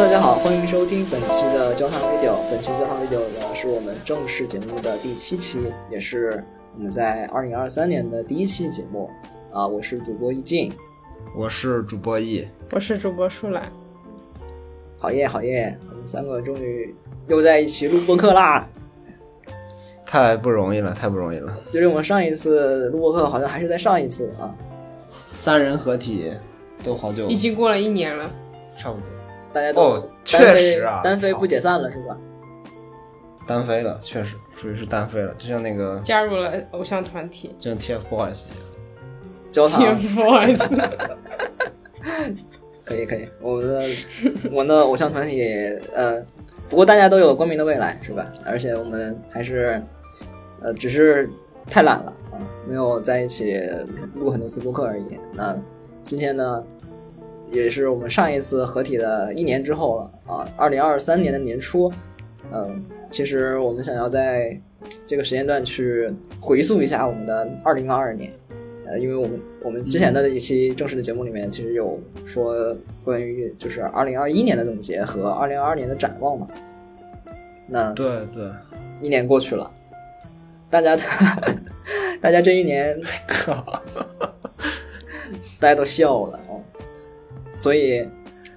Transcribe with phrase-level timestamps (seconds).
[0.00, 2.34] 大家好，欢迎收听本期的焦糖 video。
[2.50, 6.42] 本期焦糖 video 呢，是我们正式节目的第七期，也是
[6.74, 9.10] 我们在二零二三年的第一期节目。
[9.52, 10.72] 啊，我是主播易静，
[11.36, 13.70] 我是主播易，我是主播舒兰。
[14.98, 15.76] 好耶，好耶！
[15.90, 16.94] 我们三个终于
[17.28, 18.66] 又在一起录播课啦，
[20.06, 21.54] 太不容易了，太不容易了。
[21.68, 24.56] 就是我们上一次录播课好像还是在上一次啊，
[25.34, 26.32] 三人合体
[26.82, 28.30] 都好久，已经过了一年了，
[28.78, 29.06] 差不多。
[29.52, 32.16] 大家都确飞实啊单飞不解散了是吧？
[33.46, 38.58] 单飞了，确实属于是单飞了，就像那个加入了偶像团体就像 TFBOYS 一样。
[39.50, 40.88] 焦糖 TFBOYS。
[42.84, 43.88] 可以可以，我们的
[44.50, 45.42] 我们的偶像团体，
[45.94, 46.20] 呃，
[46.68, 48.24] 不过大家都有光明的未来，是吧？
[48.44, 49.80] 而且我们还是，
[50.60, 51.30] 呃，只是
[51.68, 53.60] 太懒了啊，没有在一起
[54.14, 55.20] 录很多次播客而已。
[55.32, 55.56] 那
[56.04, 56.64] 今天呢，
[57.50, 61.92] 也是我们上一次合体的一年之后了啊，二零二三年的年初，
[62.52, 64.58] 嗯，其实我们想要在
[65.06, 66.10] 这个时间段去
[66.40, 68.30] 回溯一下我们的二零二二年。
[68.86, 76.48] 呃，因为我们我们之前的一期正式的节目里面，其实有说关于就是二零二一年的总结和二零二二年的展望嘛。
[77.68, 78.50] 那对对，
[79.00, 79.70] 一年过去了，
[80.68, 80.96] 大家
[82.20, 83.62] 大家这一年靠，
[85.60, 86.49] 大家都笑了哦，
[87.60, 88.08] 所以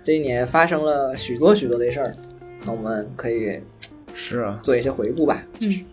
[0.01, 2.15] 这一年发生了许多许多的事儿，
[2.65, 3.59] 那我们可以
[4.13, 4.59] 是啊。
[4.63, 5.43] 做一些回顾吧。
[5.61, 5.85] 嗯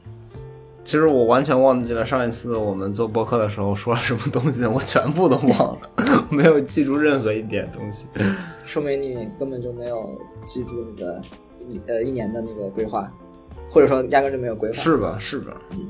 [0.82, 5.90] 其实我完全忘记了上一次我们做播客的时候说了什么东西，我全部都忘了，
[6.30, 8.06] 没有记住任何一点东西。
[8.64, 11.22] 说明你根本就没有记住你的
[11.58, 13.12] 一呃一年的那个规划，
[13.70, 14.74] 或者说压根就没有规划。
[14.74, 15.16] 是吧？
[15.20, 15.52] 是吧？
[15.72, 15.86] 嗯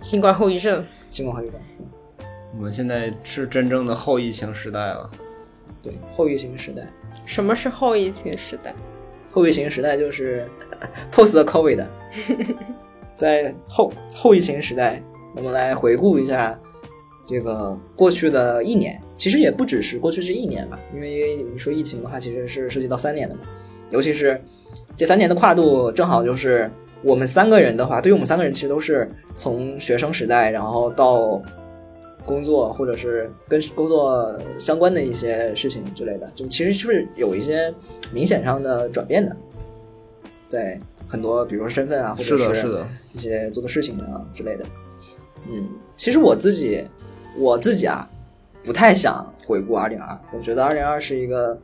[0.00, 1.58] 新冠后遗症，新冠后遗症。
[1.78, 1.86] 嗯
[2.56, 5.10] 我们现在是真正的后疫情时代了。
[5.86, 6.84] 对，后疫情时代，
[7.24, 8.74] 什么是后疫情时代？
[9.30, 10.48] 后疫情时代就是
[11.12, 11.84] post COVID，
[13.16, 15.00] 在后后疫情时代，
[15.36, 16.58] 我们来回顾一下
[17.24, 19.00] 这个过去的一年。
[19.16, 23.42] 其实也不只是过去这一年吧，因为你说疫情的话，其实是涉及到三年的嘛。
[23.90, 24.42] 尤其是
[24.96, 26.68] 这三年的跨度，正好就是
[27.02, 31.40] 我们三个人的话，对于我们三个人其实都是从学生时代，然后到
[32.26, 37.72] 工作或者是跟工作相关的一些事情之类的，就其实是有一些
[38.12, 39.34] 明显上的转变的，
[40.48, 40.78] 在
[41.08, 42.84] 很多比如说身份啊，或者是。
[43.12, 44.66] 一些做的事情啊之类的。
[45.50, 45.66] 嗯，
[45.96, 46.84] 其实我自己
[47.34, 48.06] 我自己啊，
[48.62, 51.58] 不太想回顾二零二，我觉得二零二是一个，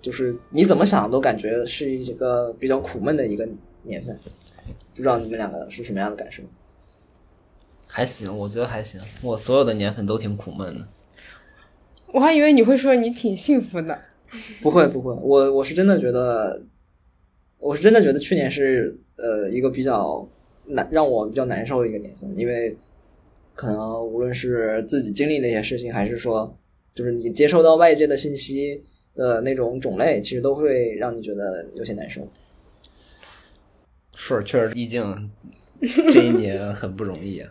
[0.00, 3.48] 就是你怎么想都感觉是一个比较苦闷的一个
[3.82, 4.16] 年份。
[4.94, 6.40] 不知道你们两个是什么样的感受？
[7.96, 9.00] 还行，我觉得还行。
[9.22, 10.86] 我所有的年份都挺苦闷的。
[12.08, 13.98] 我还以为你会说你挺幸福的。
[14.60, 16.62] 不会不会，我我是真的觉得，
[17.56, 20.28] 我是真的觉得去年是呃一个比较
[20.66, 22.76] 难让我比较难受的一个年份，因为
[23.54, 26.54] 可能无论是自己经历那些事情，还是说
[26.94, 32.28] 就是你接收到外界的信息的那种种类，其实都会让你觉得有些难受。
[34.14, 35.30] 是，确实，毕竟
[36.12, 37.50] 这一年很不容易啊。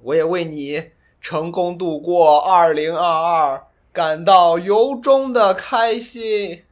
[0.00, 0.90] 我也为你
[1.20, 6.62] 成功度过二零二二感到由衷的开心。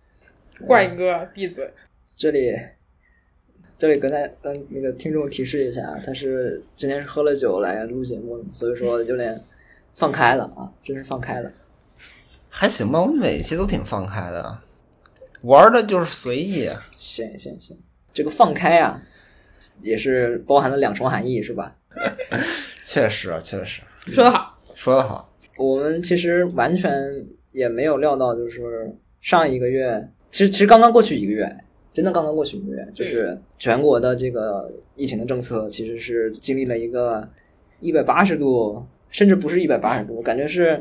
[0.67, 1.73] 怪哥，闭嘴！
[2.17, 2.57] 这里
[3.77, 9.41] 这里跟大跟那个听众提示一下，啊他是今天是喝了酒来录节目，所以说有点
[9.97, 11.51] 放开了啊， 真是放开了。
[12.49, 14.59] 还行吧，我每期都挺放开的，
[15.43, 16.71] 玩的就是随意。
[16.97, 17.77] 行行行，
[18.13, 19.03] 这个放开啊，
[19.81, 21.75] 也是包含了两重含义，是吧？
[22.87, 25.33] 确实，确实，说得好，说得好。
[25.59, 26.93] 我们其实完全
[27.53, 31.51] 也没有料到，就是上一个月，其实其实刚刚过去一个月，
[31.95, 37.27] 真的刚刚过去一个月，就是全国的这个疫情的政策其实是经历了一个
[37.81, 40.79] 一百八十度，甚至不是一百八十度，感觉是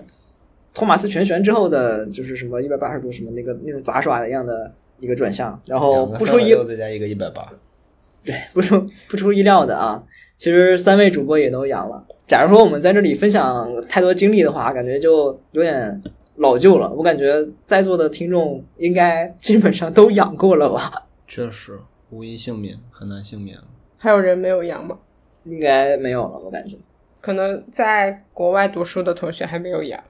[0.74, 7.48] 托马斯全旋之后的，就是什么一百八十度什么那个那种杂耍一样的一个转向，然后不出意360再加一个一百八，
[8.26, 10.04] 对，不出不出意料的啊，
[10.38, 12.04] 其实三位主播也都阳了。
[12.26, 16.02] 假如说我们在这里分享太多经历的话，感觉就有点
[16.38, 16.90] 老旧了。
[16.90, 20.92] 我感觉在座的听众应该基本上都养过了吧？
[21.28, 21.78] 确实
[22.10, 23.58] 无一幸免，很难幸免。
[23.98, 24.98] 还有人没有阳吗？
[25.44, 26.78] 应该没有了，我感觉。
[27.20, 30.02] 可能在国外读书的同学还没有阳。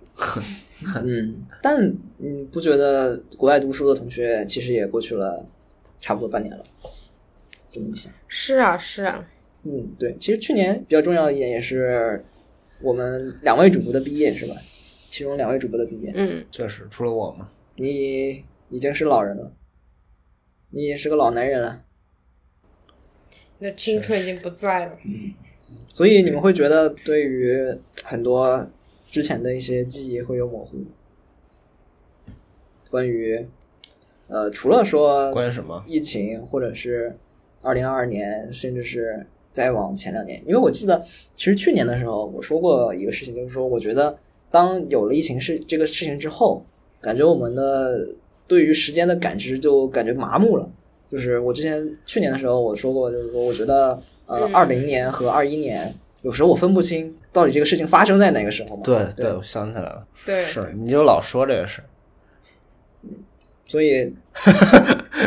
[1.04, 5.46] 嗯，但你，不觉得国外读书的同学其实也过去了
[6.00, 6.64] 差不多半年了。
[7.74, 9.28] 这么一想，是啊，是啊，
[9.64, 12.24] 嗯，对，其实去年比较重要的一点也是
[12.80, 14.54] 我们两位主播的毕业，是吧？
[15.10, 19.52] 其中两位主播的毕业，嗯，确实，除了我嘛，你已经是老人了，
[20.70, 21.84] 你也是个老男人了，
[23.58, 24.98] 你的青春已经不在了。
[25.04, 25.34] 嗯
[25.92, 27.56] 所以你们会觉得对于
[28.04, 28.68] 很多
[29.10, 30.84] 之前的一些记忆会有模糊。
[32.92, 33.48] 关于
[34.28, 35.84] 呃，除了说关于什么？
[35.88, 37.16] 疫情，或者是
[37.64, 41.02] 二零二二年，甚至是再往前两年，因为我记得
[41.34, 44.16] 其实去年的时候我说过一个事情，就是说我觉得
[44.52, 46.64] 当有了疫情事这个事情之后，
[47.02, 48.08] 感觉我们的
[48.48, 50.70] 对于时间的感知就感觉麻木了。
[51.12, 58.82] 就是我之前去年的时候我说过，就是说我觉得呃嗯二零年和二一年有时候我分不清到底这个事情发生在哪个时候嘛。
[58.84, 61.82] 对对我想起来了，对，是你就老说这个事。
[63.66, 64.14] 所以，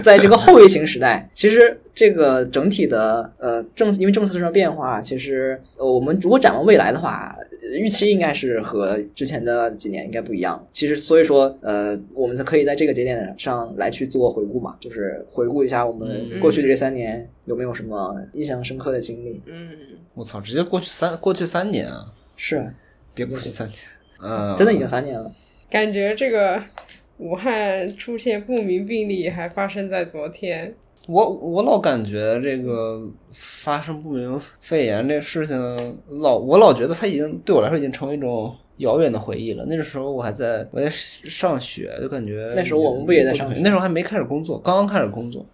[0.00, 10.66] 在这个后疫情时代，其实这个整体的呃政，因为政策上的变化，其实呃我们如果展望未来的话，呃预期应该是和之前的几年应该不一样。
[10.72, 19.40] 其实，所以说呃，我们可以在这个节点上来去做回顾嘛，就是回顾一下我们嗯过去的这三年有没有什么印象深刻的经历。
[19.46, 19.68] 嗯，
[20.14, 22.12] 我操，直接过去三过去三年啊！
[22.36, 22.72] 是，
[23.14, 23.78] 别过去三年，
[24.22, 25.30] 嗯，真的已经三年了。
[25.68, 26.62] 感觉这个
[27.18, 30.74] 武汉出现不明病例还发生在昨天。
[31.06, 33.00] 我我老感觉这个
[33.32, 35.56] 发生不明肺炎这事情，
[36.08, 39.64] 老我老觉得它已经对我来说已经成为一种遥远的回忆了。
[39.66, 45.46] 那个时候我还在我在上学，就感觉那时候我们不也在上学那时候还没开始工作，刚刚开始工作，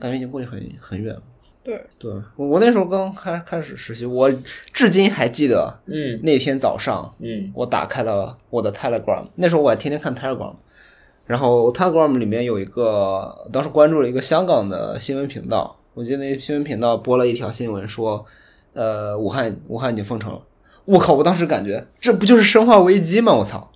[0.00, 1.22] 感觉已经过去很很远了。
[1.62, 4.28] 对，对我我那时候刚开开始实习，我
[4.72, 10.54] 至今还记得嗯那天早上嗯我打开了我的 Telegram，那时候我还天天看 Telegram，
[11.30, 18.26] 然后 Telegram 里面有一个，当时关注了一个香港的新闻频道，我记得那新闻频道播了一条新闻说，
[18.72, 20.40] 呃，武汉武汉已经封城了，
[20.86, 23.32] 我靠，我当时感觉这不就是生化危机吗？
[23.32, 23.70] 我操！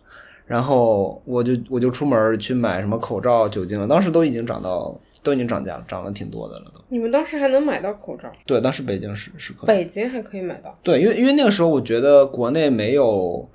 [0.46, 4.92] 然后我就我就出门去买什么口罩、酒精了，当时都已经涨到
[5.22, 6.80] 都已经涨价了，涨了挺多的了都。
[6.88, 8.28] 你们当时还能买到口罩？
[8.44, 9.66] 对，当时北京是是可以。
[9.68, 10.76] 北京还可以买到。
[10.82, 13.48] 对，因为因为那个时候我觉得国内没有，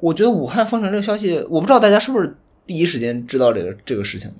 [0.00, 2.36] 我觉得武汉封城这个消息，我不知道大家是不是
[2.66, 4.30] 第一时间知道这个这个事情。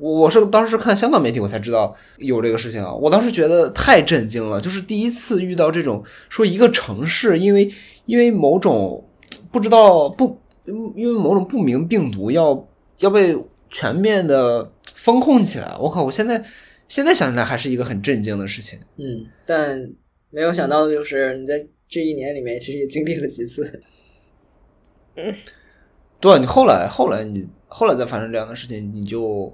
[0.00, 7.72] 我我是当时看香港媒体我才知道有这个事情啊，我当时觉得太震惊了，就是第一次遇到这种说一个城市因为
[8.04, 9.08] 因为某种
[9.52, 12.68] 不知道不因为某种不明病毒要
[12.98, 13.36] 要被
[13.70, 16.02] 全面的封控起来，我靠！
[16.02, 16.44] 我现在
[16.88, 18.78] 现在想起来还是一个很震惊的事情。
[18.96, 19.88] 嗯，但
[20.30, 23.80] 没有想到的就是你在这一年里面其实也经历了几次。
[25.14, 25.34] 嗯
[26.18, 29.52] 对啊，你后来后来你后来再发生这样的事情，你就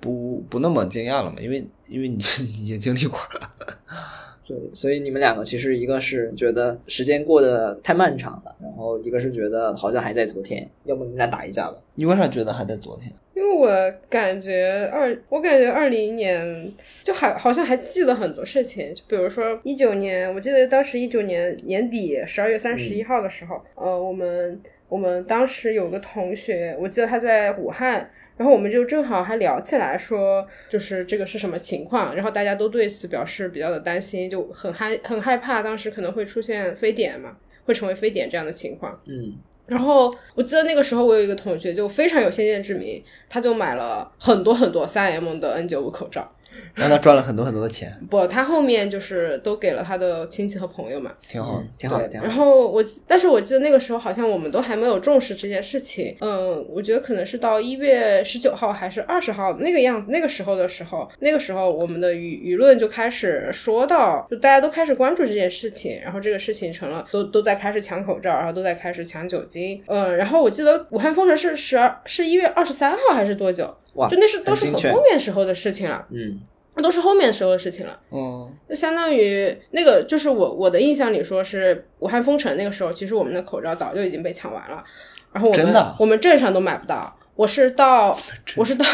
[0.00, 1.36] 不不那么惊讶了嘛？
[1.40, 3.52] 因为因为你 你已经经历过了。
[4.46, 11.76] 所以，所以你们两个其实一个是觉得时间过得太漫长了，然后一个是觉得好像还在昨天，要不你们俩打一架吧？
[11.96, 13.12] 你为啥觉得还在昨天？
[13.34, 13.68] 因为我
[14.08, 16.72] 感觉二，我感觉二零年
[17.02, 28.10] 就还好像还记得很多事情，就比如说一九年，我记得当时一九年年底十二月三十一号的时候，呃，我们我们当时有个同学，我记得他在武汉。
[28.38, 37.34] 然后我们就正好还聊起来说，就是这个是什么情况，然后大家都对此表示比较的担心，就很害很害怕，当时可能会出现非典嘛，
[37.64, 39.00] 会成为非典这样的情况。
[39.06, 39.34] 嗯
[39.64, 46.30] 然后我记得那个时候，我有一个同学就非常有先见之明，他就买了很多很多三 M 的 N95 口罩。
[46.74, 51.12] 让他赚了很多很多的钱，不，他后面就是都给了他的亲戚和朋友嘛。
[51.26, 52.34] 挺好挺好的，挺好然。
[52.36, 56.16] 后我，但是我记得那个时候好像我们都还没有重视这件事情。
[56.20, 69.82] 嗯，我觉得可能是到一月十九号还是二十号那个样那个时候的时候，那个时候我们的舆舆论就开始说到，就大家都开始关注这件事情，然后这个事情成了都都在开始抢口罩，然后都在开始抢酒精。
[69.86, 73.74] 嗯，然后我记得武汉封城是十二是一月二十三号还是多久？
[73.96, 76.40] 哇，就那是都是很后面时候的事情了，嗯
[76.74, 77.98] 那都是后面时候的事情了。
[78.10, 84.84] 哦，就相当于那个，就是我我的印象里说是武汉封城那个时候，其实我们的口罩早就已经被抢完了，
[85.32, 87.18] 然后我们真的啊我们镇上都买不到。
[87.34, 88.16] 我是到
[88.56, 88.84] 我是到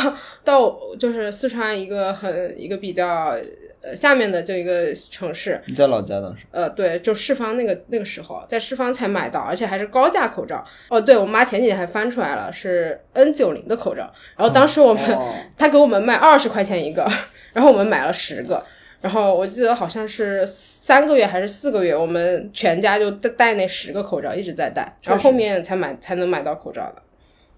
[0.43, 3.37] 到就是四川一个很一个比较
[3.83, 6.45] 呃下面的就一个城市，你在老家当时？
[6.51, 10.65] 呃，对，就市方那个那个时候，在市方才买到，而且还是高价口罩。
[10.89, 14.03] 哦，对我妈前几天还翻出来了，是 N 九零的口罩。
[14.37, 17.07] 然后当时我们，哦 她给我们卖二十块钱一个，
[17.53, 18.65] 然后我们买了十个。
[19.01, 27.03] 然后我记得好像是三个月还是四个月，我们全家就戴戴那十个口罩，一直在戴，然后后面才买才能买到口罩的。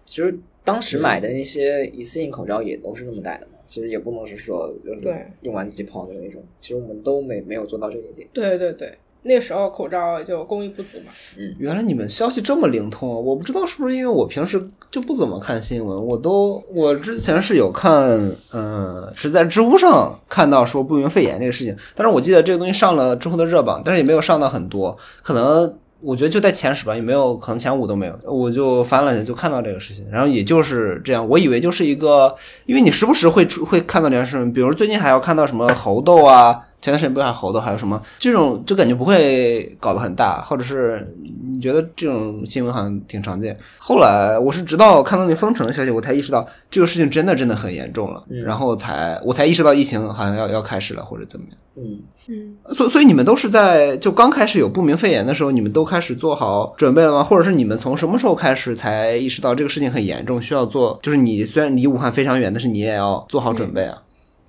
[0.07, 8.29] 其实当时买的那些一次性口罩也都是那么戴的嘛，其实也不能是说就是对用完即抛的那种，其实我们都没没有做到这一点。
[8.33, 11.07] 对对对，那时候口罩就供应不足嘛。
[11.37, 18.17] 嗯原来你们消息这么灵通，啊我不知道是不是因为我平时就不怎么看新闻，我都我之前是有看，
[18.55, 32.35] 嗯，是在知乎上看到说不明肺炎这个事情，但是我记得这个东西上了之后的热榜，但是也没有上到很多，可能我觉得就在前十吧，也没有，可能前五都没有，我就翻了下就看到这个事情，然后也就是这样，我以为就是一个，
[32.67, 36.61] 因为你时不时会会看到这件事情，比如最近还要看到什么猴豆啊。
[36.85, 41.17] 前段时间不是还猴痘，还有什么这种就感觉不会搞得很大，或者是
[41.51, 43.59] 你觉得这种新闻好像挺常见。
[43.79, 51.59] 后来我是直到看到那封城的消息，我才意识到这个事情真的真的很严重了，嗯然后才我才意识到疫情好像要要开始了或者怎么样。
[51.77, 51.99] 嗯，
[52.29, 57.25] 嗯，所以所以你们都是在就刚开始有不明肺炎的时候，你们都开始做好准备了吗？
[57.25, 60.99] 或者是你们从什么时候开始才意识到这个事情很严重，需要做？
[61.03, 64.03] 就是你虽然离武汉非常远，但是你也要做好准备啊。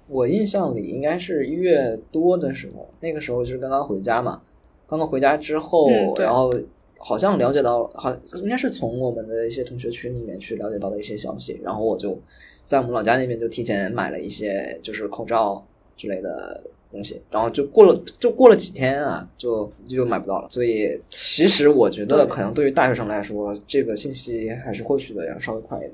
[0.08, 4.42] 我印象里应该是一月多的时候，那个时候就是刚刚回家嘛，
[4.88, 6.54] 刚刚回家之后，嗯然后
[7.00, 12.18] 好像了解到，好应该是从我们的一些同学群里面去了解到的一些消息，然后我就
[12.66, 15.66] 在我们老家那边就提前买了一些就是口罩
[15.98, 20.48] 之类的东西，然后就过了就过了几天啊，就就买不到了。
[20.50, 25.92] 所以其实我觉得可能对于大学生来说，这个信息还是获取的要稍微快一点。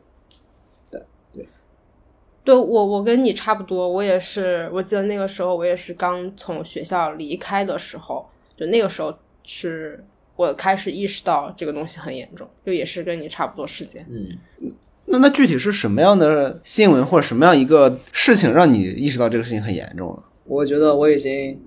[2.43, 10.03] 对我我跟你差不多，我也是，我记得那个时候我也是刚从学校离开的时候，就那个时候是
[10.35, 14.05] 我开始意识到这个东西很严重，就也是跟你差不多时间。
[14.09, 14.71] 嗯，
[15.05, 20.23] 那那具体是什么样的新闻或者什么样一个事情让你意识到这个事情很严重了？
[20.45, 21.61] 我觉得我已经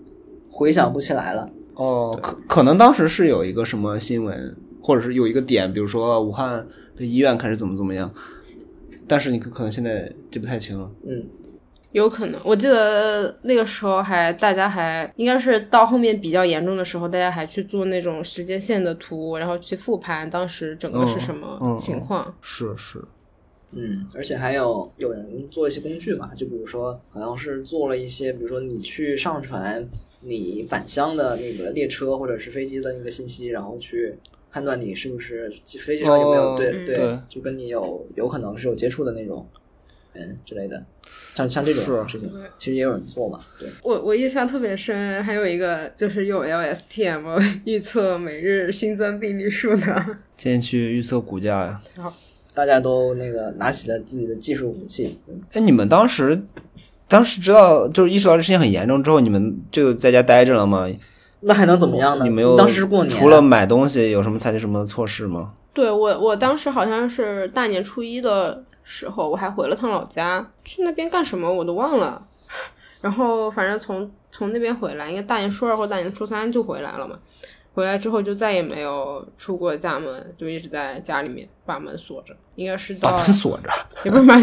[0.50, 1.48] 回想不起来了。
[1.74, 6.66] 哦，可可能当时是有一个什么新闻，或者是有一个点，比如说武汉
[6.96, 8.12] 的医院开始怎么怎么样，
[9.06, 10.90] 但是你可能现在记不太清了。
[11.06, 11.26] 嗯，
[11.92, 22.34] 有可能，我记得那个时候还大家还应该是到后面比较严重的时候，大家还去做那种时间线的图，然后去复盘当时整个是什么嗯嗯情况。
[22.40, 23.04] 是是，
[23.72, 29.86] 嗯，而且还有有人做一些工具嘛，就比如说好像是做了一些，比如说你去上传
[30.22, 34.14] 你返乡的那个列车或者是飞机的那个信息，然后去
[34.54, 36.86] 判断你是不是飞机上有没有、哦对、嗯。
[36.86, 39.44] 对对，就跟你有有可能是有接触的那种
[40.12, 40.80] 人之类的，
[41.34, 50.06] 像像这种事情，其实也有人做嘛，对，我我印象特别深，还有一个就是用 LSTM 预测每日新增病例数的，
[50.36, 51.82] 今天去预测股价呀。
[51.96, 52.14] 好
[52.54, 55.42] 大家都那个拿起了自己的技术武器，嗯。
[55.54, 56.40] 哎，你们当时
[57.08, 60.88] 当时知道就是意识到这事情很严重之后，你们就在家待着了吗？
[61.46, 62.24] 那还能怎么样呢？
[62.24, 65.52] 你没有当时是过年啊，除了买东西，有什么采取什么措施吗？
[65.72, 72.22] 对我，我当时好像是大年初一的时候，我还回了趟老家，去那边干什么我都忘了。
[73.02, 77.18] 然后反正从从那边回来，应该大年初二或大年初三就回来了嘛。
[77.74, 83.68] 回来之后就再也没有出过家门，就一直在家里面把门锁着，应该是把门锁着。
[84.04, 84.36] 也不是把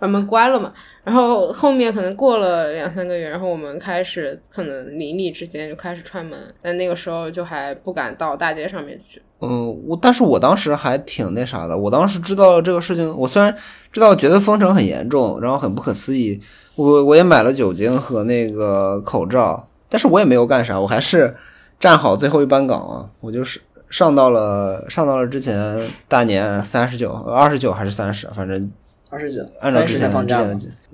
[0.00, 0.72] 把门关了嘛。
[1.04, 9.22] 然后后面可能过了两三个月，然后我们开始可能邻里之间就开始串门，但那个时候就还不敢到大街上面去。
[9.40, 13.56] 嗯，我但是我当时还挺那啥的，我当时知道这个事情，我虽然
[13.92, 16.40] 知道觉得封城很严重，然后很不可思议，
[16.74, 21.36] 我我也买了酒精和那个口罩，但是我也没有干啥，我还是
[21.78, 28.70] 站好最后一班岗啊，我就是上到了上到了之前大年三十九、二十九还是三十，反正
[29.10, 30.42] 二十九，按照之前三十才放假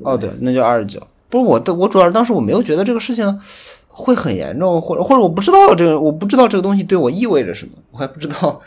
[0.03, 1.01] 哦，对，那就二十九。
[1.29, 3.41] 不是我的，我主要是当时我没有觉得这个事情
[3.89, 8.61] 会很严重，或者或者我不知道这个，我不知道这个东西对我意味着什么，我还不知道。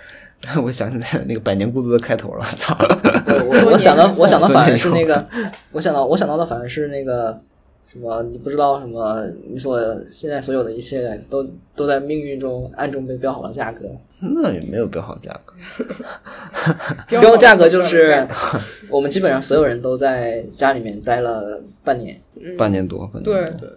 [0.64, 2.76] 我想起来那个百年孤独的开头了， 操！
[3.72, 5.26] 我想到我想到反而是那个，
[5.72, 7.40] 我想到我想到的反而是那个
[7.88, 13.86] 什么，你不知道什么，你所现在所有的一切都都在命运中暗中被标好了价格，
[14.20, 15.54] 那也没有标好价格。
[17.08, 18.28] 标价格就是
[18.90, 22.20] 我们基本上所有人都在家里面待了半年。
[22.58, 23.70] 半年多，半年多对对，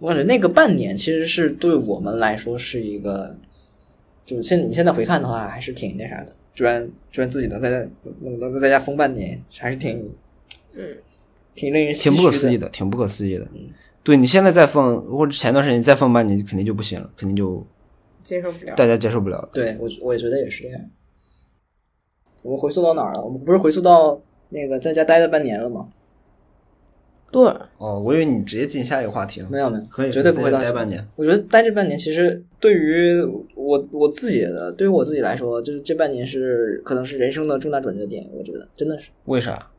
[0.00, 3.34] 我感觉那个半年其实是对我们来说是一个，
[4.26, 6.32] 就是现你现在回看的话，还是挺那啥的。
[6.54, 7.88] 居然居然自己能在家
[8.20, 10.10] 能能在家封半年，还是挺
[10.74, 10.84] 嗯，
[11.54, 13.46] 挺令人挺不可思议的，挺不可思议的。
[14.02, 17.64] 对你现在再放，或者前段时间你再放半年，肯定就不行了，肯定就
[18.20, 18.74] 接受不了。
[18.74, 19.48] 大家接受不了了。
[19.52, 20.80] 对我我也觉得也是这样。
[22.42, 23.22] 我们回溯到哪儿了？
[23.22, 25.88] 我们不是回溯到那个在家待了半年了吗？
[27.30, 27.40] 对，
[27.78, 29.48] 哦，我以为你直接进下一个话题了。
[29.50, 31.02] 没有没有，可以，绝对不会到待半年。
[31.16, 33.22] 我觉得待这半年，其实对于
[33.54, 38.28] 我我自己的，对于我自己来说，就是这半年是可能是人生的重大转折点。
[38.34, 39.70] 我觉得真的是，为啥？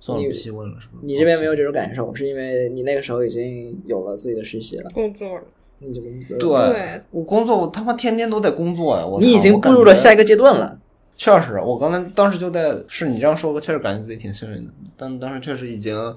[0.00, 0.94] 算了，你不细问了，是吧？
[1.02, 4.90] 你这边没有这种感受，是因为你那个时候已经有了自己的实习了。
[4.90, 5.44] 工作了。
[5.78, 6.38] 你就工作。
[6.38, 9.06] 对对我工作，我他妈天天都在工作呀！
[9.06, 10.80] 我你已经步入了下一个阶段了。
[11.18, 14.72] 确实，我刚才当时就在，是你这样说，我确实感觉自己挺幸运的。
[14.96, 16.16] 但当时确实已经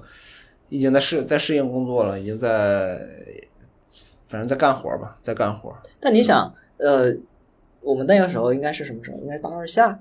[0.70, 2.98] 已经在适在适应工作了，已经在
[4.28, 5.74] 反正在干活吧，在干活。
[6.00, 7.14] 但你想，呃，
[7.82, 9.18] 我们那个时候应该是什么时候？
[9.18, 10.00] 应该大二下，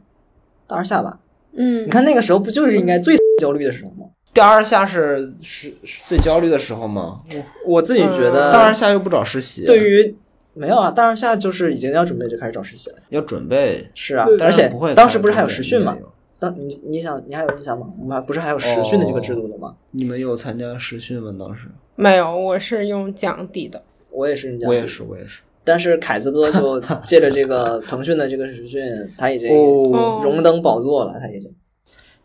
[0.68, 1.20] 大二下吧。
[1.54, 4.08] 嗯你，看那个时候不就是应该最焦虑的时候吗？
[4.34, 7.22] 第二下是是是最焦虑的时候吗？
[7.66, 10.16] 我我自己觉得，大二下又不找实习，对于
[10.54, 12.98] 没有啊，大二下就是已经要准备就开始找实习了。
[13.10, 16.02] 要准备，是啊，而且不会当时不是还有实训吗没？
[16.02, 17.88] 有当你你想你还有印象吗？
[18.00, 19.76] 我们还不是还有实训的这个制度的吗？
[19.92, 21.36] 你们有参加实训吗？
[21.38, 21.64] 当时
[21.96, 23.82] 没有，我是用讲抵的。
[24.12, 25.42] 我也是我也是，我也是。
[25.70, 28.82] 但是凯子哥就 借着这个腾讯的这个实训，
[29.16, 31.50] 他已经哦，荣登宝座了，他已经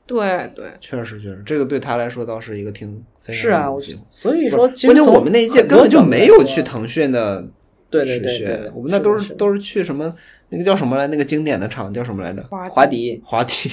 [0.06, 7.46] 对对，确实确实，这个对他来说倒是一个挺非常是啊，我好的机会所以说其关键实我们那一届根本就没有去腾讯的
[7.90, 10.14] 对对实训对对，我们那都是都是去什么
[10.50, 12.42] 那个叫什么来，那个经典的厂叫什么来着？
[12.50, 13.68] 华华迪，华迪，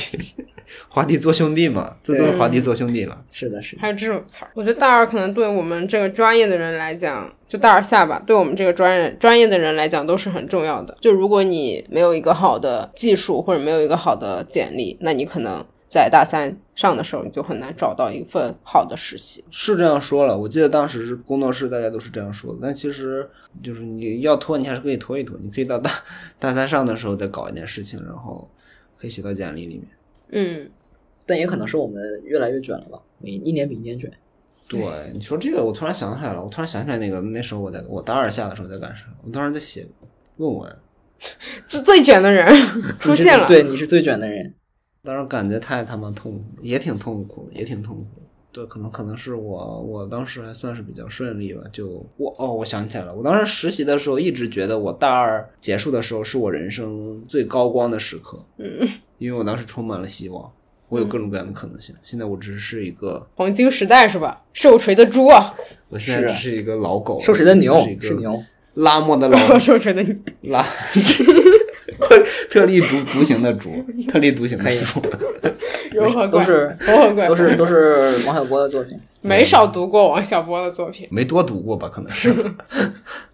[0.90, 3.22] 华迪 做兄弟嘛，这都是华迪做兄弟了。
[3.30, 4.52] 是的是的，还有这种词儿。
[4.56, 10.98] 我觉得大二可能对我们这个专业的人来讲，就大二下吧，对我们这个专业专业的人来讲都是很重要的。
[11.02, 19.44] 就如果你没有一个好的技术或者没有一个好的简历，那你可能在大三上的时候你就很难找到一份好的实习。
[19.52, 23.30] 是这样说了，我记得当时是工作室大家都是这样说的，但其实
[23.62, 25.92] 就是你要拖，你还是可以拖一拖，你可以到大
[26.40, 28.50] 大三上的时候再搞一件事情，然后
[28.98, 29.88] 可以写到简历里面。
[30.30, 30.72] 嗯，
[31.26, 34.10] 但也可能是我们越来越卷了吧，每一年比一年卷。
[34.70, 34.80] 对，
[35.14, 39.04] 你说这个，我突然想起来了，我突然想起来那个那时候我在我大二下的时候在干啥？
[39.26, 39.86] 我当时在写
[40.38, 40.78] 论文，
[41.66, 42.56] 最最卷的人
[42.98, 43.46] 出现了。
[43.46, 44.56] 对，你是最卷的人。
[45.04, 48.22] 当时感觉太他妈痛苦，也挺痛苦的，也挺痛苦的。
[48.52, 51.64] 对，可能可能是我我当时还算是比较顺利吧。
[51.72, 60.52] 就我哦，我想起来了，我当时实习的时候一直觉得我大二结束的时候是我人生最高光的时刻，嗯， 因为我当时充满了希望，
[60.90, 61.96] 我有各种各样的可能性。
[62.04, 64.44] 现在我只是一个，黄金时代是吧？
[64.54, 65.56] 受锤的猪啊，
[65.90, 68.44] 我现在只是一个老狗，受锤的牛只是一个是牛，
[68.76, 70.06] 拉磨的老 受锤的
[70.42, 70.64] 拉。
[72.50, 73.70] 特立独独行的猪，
[74.08, 75.02] 特立独行的猪，
[75.92, 78.98] 柔和怪，都是柔和怪，都是都是王小波的作品。
[79.24, 81.08] 没少读过王小波的作品。
[81.12, 81.88] 没多读过吧？
[81.88, 82.34] 可能是。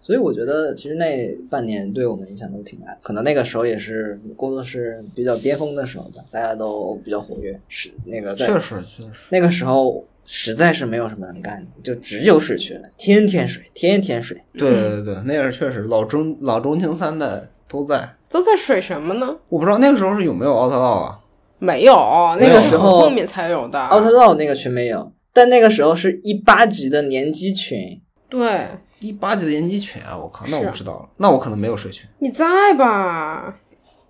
[0.00, 9.08] 所以我觉得其实那半年对我们影响都挺大的，可能那个时候也是工作室比较巅峰的时候吧，大家都比较活跃，是那个在确实确实。
[9.30, 14.36] 那个时候实在是没有什么能干的，就只有水去了，天天水，天天水。
[14.52, 18.16] 对对对对，那个确实老中老中青三代都在。
[18.28, 19.36] 都在水什么呢？
[19.48, 21.18] 我不知道那个时候是有没有奥特奥啊？
[21.58, 21.92] 没有，
[22.38, 23.80] 那那个时候后面才有的。
[23.86, 28.68] 奥特道那个群没有，但那个时候是一八级的年级群，对，
[29.00, 30.16] 一八级的年级群啊！
[30.16, 32.08] 我靠，那是我知道了，那我可能没有水群。
[32.18, 33.56] 你在吧？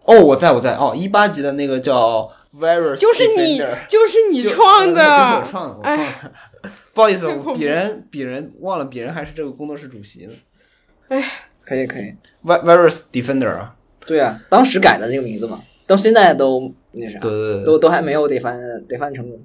[0.05, 6.71] 哦，我在我在哦，一八级的那个叫 Virus，就是你 Defender，就是你创的，呃就是我创的，我创哎，的。
[6.92, 11.23] 不好意思， 鄙人鄙人忘了，鄙人还是这个工作室主席呢。
[11.68, 12.14] 可以可以。
[12.42, 13.76] Vi- Virus Defender 啊，
[14.07, 19.38] 对啊，当时改的那个名字嘛，到现在都那啥，对对对，都都还没有得翻得翻成功。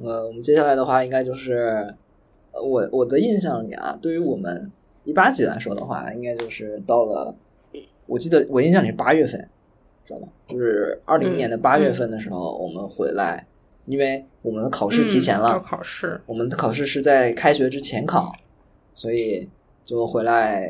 [0.00, 1.94] 呃，我们接下来的话，应该就是，
[2.52, 4.70] 呃我我的印象里啊，对于我们
[5.04, 7.34] 一八级来说的话，应该就是到了，
[8.06, 9.48] 我记得我印象里是八月份，
[10.04, 10.28] 知道吧？
[10.48, 13.46] 就是二零年的八月份的时候，我们回来，
[13.86, 18.32] 因为我们的考试提前了，嗯要考试，我们的考试是在开学之前考，
[18.94, 19.48] 所以
[19.84, 20.68] 就回来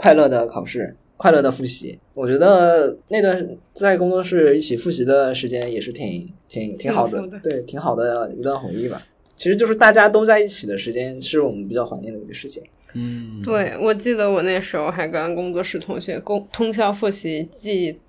[0.00, 1.98] 快乐的考试，快乐的复习。
[2.14, 9.02] 我觉得那段在工作室一起复习的时间也是挺挺挺好的对，挺好的一段回忆吧。
[9.36, 12.62] 其实就是大家都在一起的时间，是我们比较怀念的一个事情。
[12.94, 18.00] 嗯，对，我记得我那时候还跟工作室同学共通宵复习记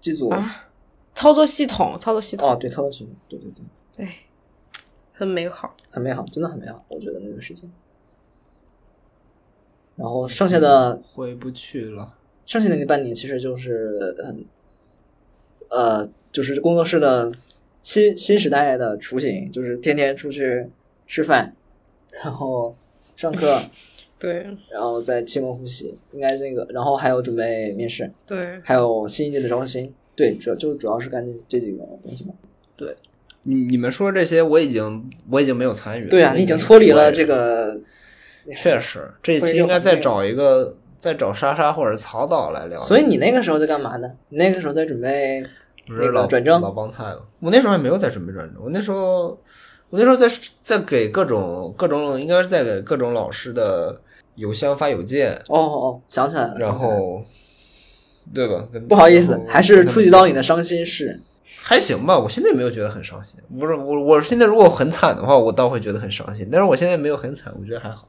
[0.00, 0.66] 记组啊，
[1.14, 4.08] 操作系统，操作系统，哦，对，操作系统，对对对，对，
[5.12, 5.76] 很美好。
[5.90, 6.82] 很美好，真的很美好。
[6.88, 7.70] 我觉得那个时间。
[9.98, 12.14] 然后剩下的回不去了。
[12.46, 14.44] 剩下的那半年其实就是很，
[15.68, 17.30] 呃，就是工作室的
[17.82, 20.66] 新新时代的雏形，就是天天出去
[21.06, 21.54] 吃饭，
[22.10, 22.74] 然后
[23.16, 23.60] 上课，
[24.18, 32.32] 对然后在期末复习，应该这个，然后还有准备面试，对，还有新一届的招新，对，主要就主要是干这几个东西嘛。
[32.76, 32.96] 对
[33.42, 36.08] 你你们说这些，我已经我已经没有参与了。
[36.08, 37.78] 对啊，你已经脱离了这个，
[38.56, 42.78] 确实，这一期应该再找一个，再找莎莎或者曹导来聊。
[42.80, 44.08] 所以你那个时候在干嘛呢？
[44.28, 45.42] 你那个时候在准备
[45.88, 47.22] 那不是老个转正老帮菜了。
[47.40, 49.28] 我那时候还没有在准备转正，我那时候
[49.90, 50.26] 我那时候在
[50.62, 54.00] 在给各种各种，应该是在给各种老师的
[54.36, 57.22] 邮箱发邮件，哦哦哦，想起来了，然后
[58.34, 58.68] 对吧？
[58.88, 61.20] 不好意思还是触及到你的伤心事。
[61.60, 63.38] 还行吧，我现在没有觉得很伤心。
[63.58, 66.48] 不是我，我现在如果很惨的话，我倒会觉得很伤心。
[66.50, 68.08] 但是我现在没有很惨，我觉得还好。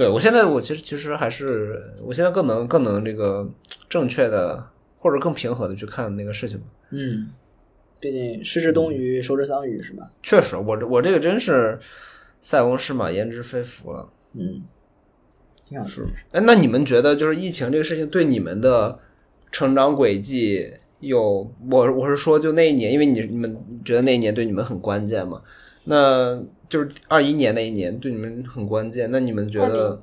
[0.00, 3.46] 对我现在，我其实其实还是，我现在更能更能这个
[3.86, 4.66] 正确的
[4.98, 6.64] 或者更平和的去看那个事情吧。
[6.92, 7.28] 嗯，
[8.00, 10.10] 毕竟失之东隅，收之桑榆，是吧？
[10.22, 11.78] 确实，我这我这个真是
[12.40, 14.08] 塞翁失马，焉知非福了。
[14.32, 14.64] 嗯，
[15.66, 18.98] 挺好是，哎，那你们觉得就是疫情这个事情对你们的
[19.52, 25.42] 成长轨迹有我我是说就那一年，因为你你们觉得那一年对你们很关键嘛？
[25.84, 30.02] 那就是二一年那一年对你们很关键，那你们觉得？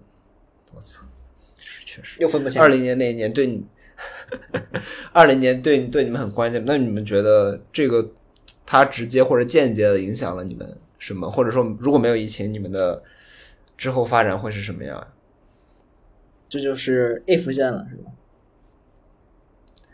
[0.75, 1.03] 我操，
[1.85, 2.61] 确实，又分不清。
[2.61, 3.65] 二零年那一年对你，
[5.13, 8.11] 二零年对对你们很关键，那你们觉得这个
[8.65, 11.29] 它直接或者间接的影响了你们什么？
[11.31, 13.01] 或者说如果没有疫情，你们的
[13.77, 15.07] 之后发展会是什么样？
[16.49, 18.11] 这就是 if 线了，是吧？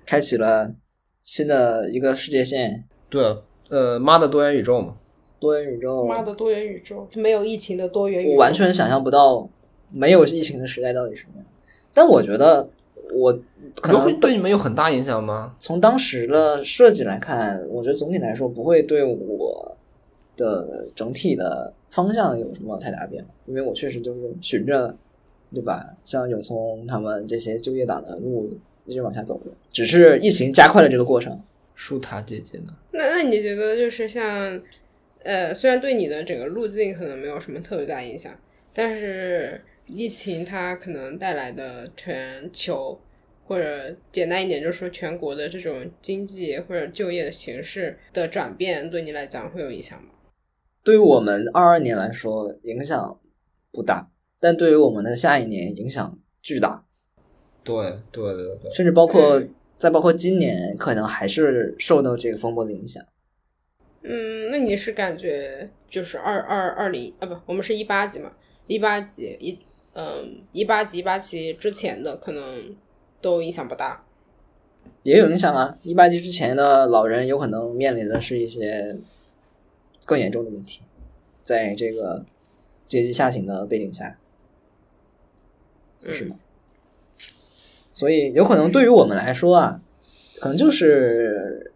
[0.06, 0.74] 开启了
[1.22, 3.38] 新的一个世界线，对啊，
[3.70, 4.96] 呃，妈的多元宇宙嘛，
[5.44, 6.08] 多元宇宙。
[6.08, 9.48] 妈的多元宇宙，没有疫情的多元宇宙，我完全想象不到
[9.92, 11.46] 没有疫情的时代到底什么样。
[11.94, 12.68] 但我觉得
[13.14, 13.38] 我
[13.82, 15.56] 可能会对你们有很大影响吗？
[15.60, 19.78] 从当时的设计来看，我觉得总体来说不会对我
[20.38, 24.96] 的整体的方向有什么太大变化，因为我确实就是循着，
[25.54, 25.86] 对吧？
[26.06, 28.50] 像有从他们这些就业党的路
[28.86, 31.40] 一直往下走的，只是疫情加快了这个过程。
[31.76, 32.74] 舒塔姐姐呢？
[32.92, 34.62] 那那你觉得就是像，
[35.24, 38.38] 呃，虽然对你的整个路径可能没有什么特别大影响，
[38.74, 43.00] 但是疫情它可能带来的全球
[43.46, 50.10] 或者简单一点就是说全国的这种经济或者就业的形势的转变，对你来讲会有影响吗？
[50.84, 53.20] 对于我们二二年来说影响
[53.72, 56.86] 不大，但对于我们的下一年影响巨大，
[57.64, 57.76] 对
[58.12, 63.02] 对对对，甚至包括嗯再包括今年可能还是受到这个风波的影响。
[64.04, 68.32] 嗯，那你是感觉就是二二二零啊不，我们是一八级嘛，
[68.68, 69.60] 一八级一
[69.94, 72.76] 嗯一八级一八级之前的可能
[73.22, 74.06] 都影响不大。
[75.04, 75.78] 也有影响啊。
[75.84, 78.98] 一八级之前的老人有可能面临的是一些
[80.06, 80.82] 更严重的问题，
[81.44, 82.26] 在这个
[82.88, 84.18] 阶级下行的背景下，
[86.02, 86.36] 不是吗？
[87.94, 89.82] 所以有可能对于我们来说啊，
[90.40, 91.72] 可能就是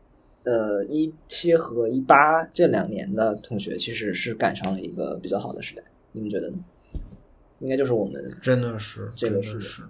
[0.47, 5.83] 呃一七和一八这两年的同学其实是赶上了一个比较好的时代，
[6.13, 6.57] 你们觉得呢？
[7.60, 9.81] 应该就是我们真的是，这个是真的是。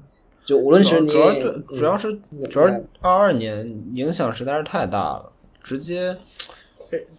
[0.45, 2.65] 就无论是你主要对主要是嗯主要
[3.01, 6.17] 二二年影响实在是太大了，直接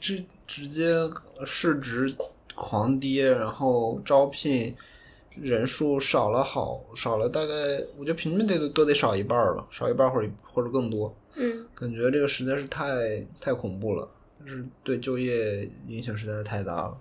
[0.01, 0.94] 直直接
[1.44, 2.07] 市值
[2.55, 4.74] 狂跌，然后招聘
[5.40, 7.53] 人数少了好少了大概，
[7.98, 14.09] 我觉得平均得都得少一半儿了，少一半儿或者或者更多，嗯感觉这个实在是太太恐怖了，
[14.44, 16.98] 就是对就业影响实在是太大了。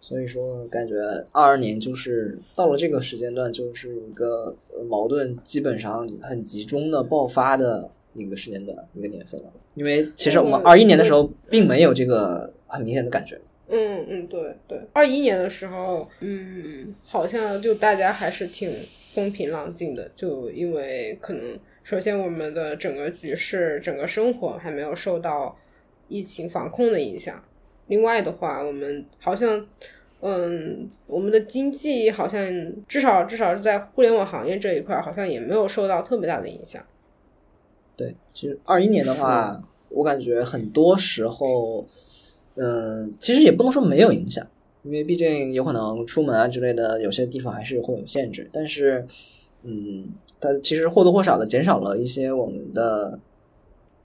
[0.00, 0.94] 所以说，感觉
[1.30, 9.52] 二二年就是到了这个时间段，就是一个呃矛盾基本上很集中的爆发的一个时间段，一个年份了。
[9.76, 18.68] 因为其实我们嗯二一年的时候并没有这个很明显的感觉，嗯嗯，对对，二一年的时候，嗯，好像就大家还是挺
[19.14, 25.56] 风平浪静的，就因为可能首先我们的整个局势、整个生活还没有受到
[26.08, 27.42] 疫情防控的影响。
[27.88, 29.66] 另外的话，我们好像，
[30.20, 32.40] 嗯，我们的经济好像
[32.86, 36.82] 至少至少是在互联网行业这一块，好像也没有受到特别大的影响。
[37.96, 41.84] 对，其实二一年的话，我感觉很多时候，
[42.54, 44.46] 嗯、其实也不能说没有影响，
[44.84, 48.48] 因为毕竟有可能出门啊之类的，有些地方还是会有限制。
[48.52, 49.06] 但是，
[49.62, 50.08] 嗯，
[50.40, 53.18] 它其实或多或少的减少了一些我们的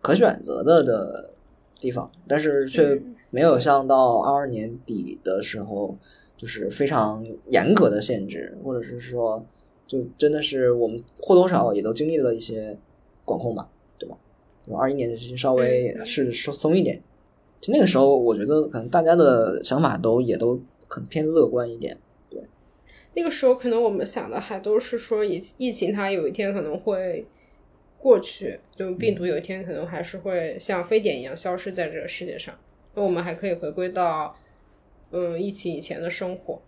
[0.02, 1.32] 可选择的的
[1.80, 5.98] 地方，但是却嗯没有像到二二年底的时候，
[6.38, 9.46] 就是非常严格的限制，或者是说，
[9.86, 12.78] 就真的是我们或多或少也都经历了一些
[13.26, 14.18] 管控吧，对吧？
[14.78, 16.06] 二一年稍微嗯。
[16.06, 17.02] 是松松一点，
[17.60, 21.98] 其实那个时候我觉得可能大家的想法都也都很偏乐观一点，
[23.18, 27.26] 那个时候可能我们想的还都是说疫疫情它有一天可能会
[27.98, 32.54] 过去，就病毒有一天可能还是会像非典一样消失在这个世界上，
[32.94, 34.38] 那我们还可以回归到
[35.10, 36.62] 嗯疫情以前的生活。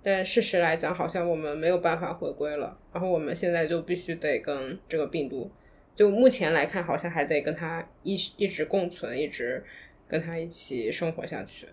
[0.00, 5.50] 但事实来讲，好像我们没有办法回归了，然后我们现在就必须得跟这个病毒，
[5.96, 9.64] 就目前来看，好像还得跟它一一直共存，一直
[10.06, 11.66] 跟它一起生活下去。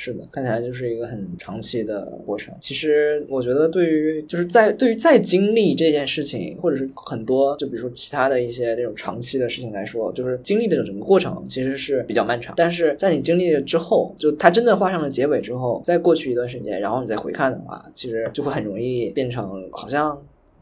[0.00, 2.54] 是的，看起来就是一个很长期的过程。
[2.60, 12.54] 其实我觉得，对于就是在对于在经历这件事情，或者是很多就比如说其他的一些这种长期的事情来说，就是经历的整个过程其实是比较漫长。
[12.56, 20.16] 但是在你经历了之后，就它真的画上了结尾之后，再过去一段时间，然后你再回看的话，其实就会很容易变成好像。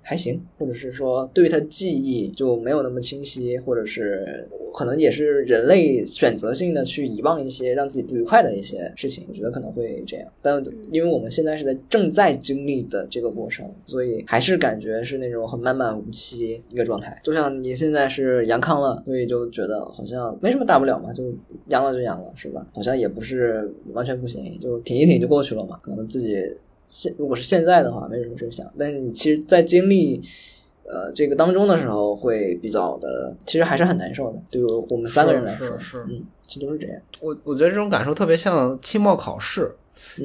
[0.09, 10.29] 还行，或者是说对于他记忆就没有那么清晰，或者是可能也是人类选择性的去遗忘一些让自己不愉快的一些事情，我觉得可能会这样。
[10.40, 17.21] 但因为我们现在是在正在经历的这个过程，所以还是感觉是那种很漫漫无期一个状态。
[17.25, 21.25] 就像你现在是阳康了，所以就觉得好像没什么大不了嘛，就
[21.71, 22.64] 阳了就阳了，是吧？
[22.73, 25.81] 好像也不是完全不行，就挺一挺就过去了嘛。
[25.83, 26.37] 可能自己。
[26.87, 28.64] 现如果是现在的话，没什么这么想。
[28.79, 30.22] 但是你其实，在经历
[30.85, 34.40] 呃这个当中的时候，会比较的，其实还是很难受的。
[34.49, 36.96] 对于我们三个人来说，是嗯，其实都是这样。
[37.20, 39.75] 我我觉得这种感受特别像期末考试，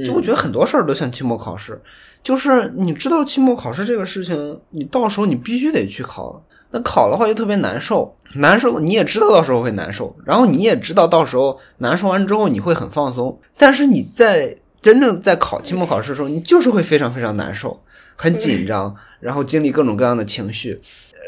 [0.05, 1.81] 就我觉得很多事儿都像期末考试，
[2.21, 6.43] 就是你知道期末考试这个事情，你到时候你必须得去考。
[6.73, 14.55] 那考的话就特别难受，难受你也知道到时候会难受，然后你也知道到时候难受完之后你会很放松，但是你在。
[14.81, 17.79] 真正在考期末考试的时候，你就是会非常非常难受，
[18.15, 20.81] 很紧张，然后经历各种各样的情绪，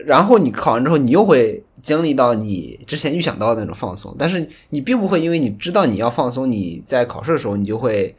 [0.06, 8.16] 然后你考完之后，你又会经历到你之前预想到的那种放松，但是你并不会因为你知道你要放松，你在考试的时候你就会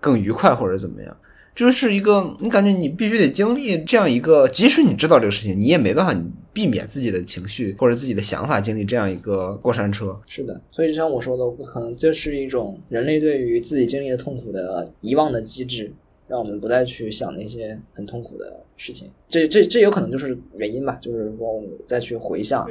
[0.00, 1.16] 更愉快或者怎么样。
[1.58, 10.16] 就是一个，你感觉你必须得经历这样一个，即使你知道这个事情，你也没办法避免自己的情绪或者自己的想法经历这样一个过山车。
[10.28, 15.92] 是的，所以就像我说的，可能这是一种人类对于自己经历的痛苦的遗忘的机制，
[16.28, 19.10] 让我们不再去想那些很痛苦的事情。
[19.28, 22.64] 这这这有可能就是原因吧，就是说我们再去回想，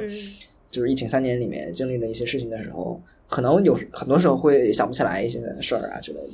[0.70, 2.98] 就是疫情三年里面经历的一些事情的时候，
[3.28, 6.30] 可能有很多时候会想不起来一些事儿啊之类的。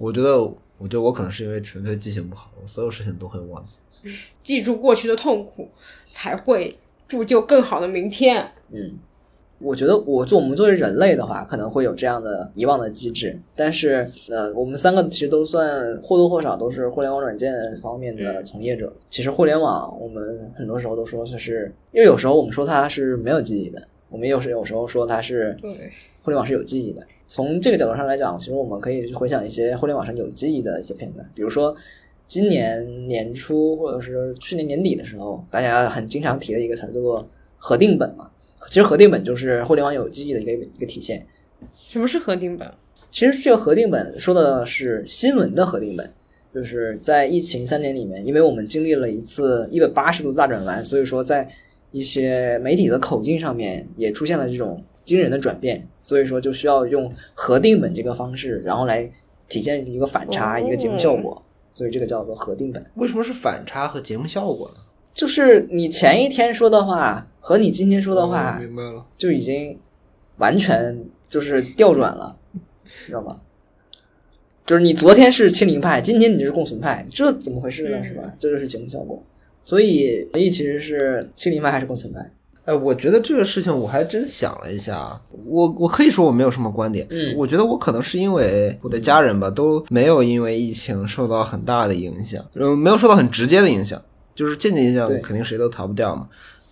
[0.00, 0.52] 我觉得。
[0.78, 3.80] 我觉得我可能是因为纯粹记性不好，我所有事情都会忘记。
[4.42, 5.68] 记住过去的痛苦，
[6.10, 6.76] 才会
[7.08, 8.46] 铸就更好的明天。
[8.70, 8.98] 嗯，
[9.58, 13.40] 我觉得我做我们作为人类的话，可能会有这样的遗忘的机制。
[13.56, 18.92] 但是，呃，我们三个其实都算或多或少都是互联网软件方面的从业者。
[19.08, 25.90] 其实互联网，我们很多时候都说它是，因为有时候我们说它是没有记忆的，我们有时有时候说它是对
[26.22, 27.04] 互联网是有记忆的。
[27.26, 31.74] 从这个角度上来讲，其实我们可以去回想一些互联网上有记忆的一些片段，比如说
[32.28, 38.30] 今年年初或者是去年年底的时候，大家很经常提的一个词叫做“核定本”嘛。
[38.68, 41.26] 其实核定本就是互联网有记忆的一个一个体现。
[41.72, 42.68] 什么是核定本？
[43.10, 46.08] 其实这个核定本说的是新闻的核定本，
[46.52, 51.48] 就是在疫情三年里面，因为我们经历了一次一百八十度大转弯，所以说在
[51.90, 54.80] 一些媒体的口径上面也出现了这种。
[55.06, 59.10] 惊人的转变，所以说就需要用核定本这个方式，然后来
[59.48, 61.42] 体现一个反差，一个节目效果。
[61.72, 62.82] 所以这个叫做核定本。
[62.94, 64.80] 为什么是反差和节目效果呢？
[65.12, 69.78] 就是你前一天说的话和你今天说的话，明白了，就已经
[70.38, 72.38] 完全就是调转了，
[72.84, 73.40] 知道吗？
[74.64, 78.02] 就是你昨天是清零派，今天你就是共存派，这怎么回事呢？
[78.02, 78.34] 是吧？
[78.38, 79.22] 这就是节目效果。
[79.66, 82.30] 所以，所以其实是清零派还是共存派？
[82.66, 94.02] 哎，我觉得这个事情我还真想了一下，我我可以说我没有什么观点，嗯，我觉得我可能是因为我的家人吧都没有因为疫情受到很大的影响，嗯，没有受到很直接的影响，
[94.34, 96.28] 就是间接影响肯定谁都逃不掉嘛，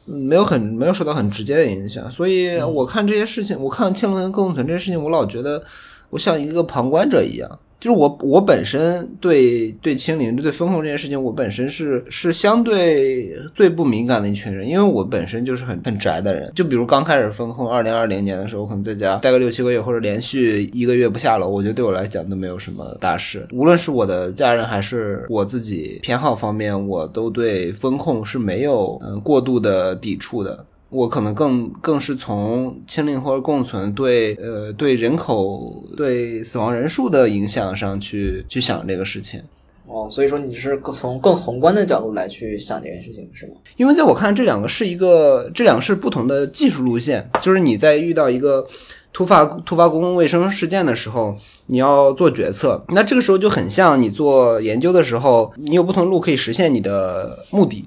[0.07, 5.63] 嗯，没有很没有受到很直接的影响，所以我看这些事情，我看青龙跟共存这些事情，我老觉得
[6.11, 7.59] 我像一个旁观者一样。
[7.85, 16.51] 就是我，我本身对对清零、对风控这件事情，我本身是是相对最不敏感的一群人，因为我本身就是很很宅的人。
[16.55, 23.47] 就比如刚开始风控，二零二零年的时候，可能在家待个六七个月，或者连续一个月不下楼，我觉得对我来讲都没有什么大事。
[23.53, 30.64] 无论是我的家人还是我自己偏好方面，我都对风控是没有嗯过度的抵触的。
[30.95, 39.43] 我可能更更是从清零或者共存对呃对人口对死亡人数的影响上去去想这个事情。
[39.87, 43.53] 哦，所以说你是从更宏观的角度来去想这件事情，是吗？
[43.77, 47.29] 因为在我看，这两个是一个这两个是不同的技术路线。
[47.43, 48.67] 就是你在遇到一个
[49.13, 57.85] 突发突发公共卫生事件的时候，你要做决策，那这个时候就很像你做研究的时候，你有不同路可以实现你的目的。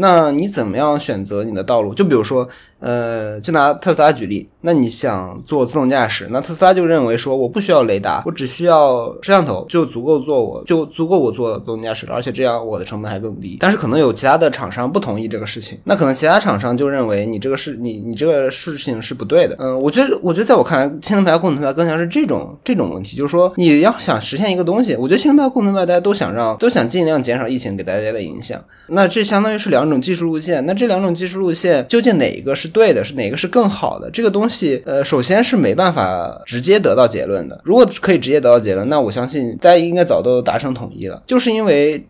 [0.00, 1.92] 那你怎么样选择你的道路？
[1.92, 2.48] 就比如说，
[2.80, 13.56] 呃，就拿特斯拉举例，那你想做自动驾驶，那特斯拉就认为说我不需要雷达，我只需要摄像头就足够做我就足够我做自动驾驶了，而且这样我的成本还更低。
[13.60, 19.56] 但是可能有其他的厂商不同意这个事情，那可能其他厂商就认为你这个事你你这个事情是不对的。
[19.58, 34.10] 嗯，我觉得我觉得在我看来，氢能排共存派更像是这种这种问题，就是说你要想实现一个东西，我觉得氢能排共存派大家都想让都想尽量减少疫情给大家的影响，那这相当于是两种技术路线，那这两种技术路线究竟哪一个是对的，是哪个是更好的？
[34.10, 37.60] 这个东西，呃，首先是没办法直接得到结论的。
[37.64, 41.22] 如果可以直接得到结论，那我相信大家应该早都达成统一了。
[41.26, 42.06] 就是因为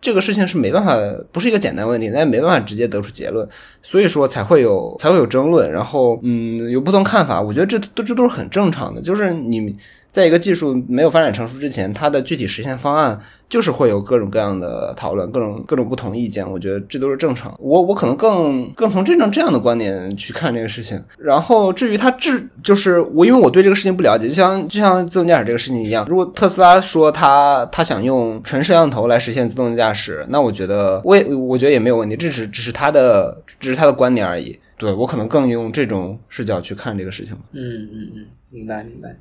[0.00, 0.96] 这个事情是没办法，
[1.32, 3.48] 不是一个简单问题，那也没办法直接得出结论，
[3.82, 7.40] 所以说才会有才会有争论，然后嗯有不同看法。
[7.40, 9.76] 我觉得这都这都是很正常的，就是你
[10.10, 13.18] 在一个技术没有发展成熟之前，它的具体实现方案。
[13.48, 17.54] 就是会有各种各样的讨论，各种各种不同意见，我觉得这都是正常。
[17.58, 21.02] 我我可能更更从这种这样的观点去看这个事情。
[21.18, 34.58] 然后至于它智，就是我因为我对这个事情不了解，就像就像自动驾驶这个事情一样，如果特斯拉说他他想用纯摄像头来实现自动驾驶，那我觉得我也我觉得也没有问题，这只只是他的只是他的观点而已。
[34.76, 37.34] 对我可能更用这种视角去看这个事情。
[37.52, 39.16] 嗯嗯嗯，明白明白。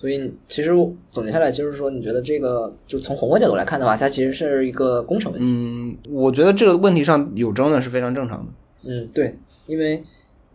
[0.00, 0.70] 所以其实
[1.10, 5.52] 总结下来就是说，你觉得这个就从宏观角度来看的话，它其实是一个工程问题。
[5.54, 8.52] 嗯，我觉得这个问题上有争论是非常正常的。
[8.84, 9.36] 嗯，对，
[9.66, 10.02] 因为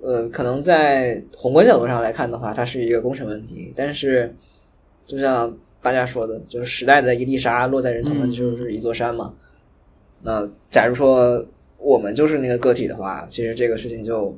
[0.02, 3.72] 呃，可能在宏观角度上来看的话，它是一个工程问题。
[3.76, 4.34] 但是
[5.06, 9.32] 就像大家说的，就是时代的一粒沙落在人头上就是一座山嘛。
[10.24, 11.46] 那假如说
[11.78, 14.36] 我们就是那个个体的话，其实这个事情就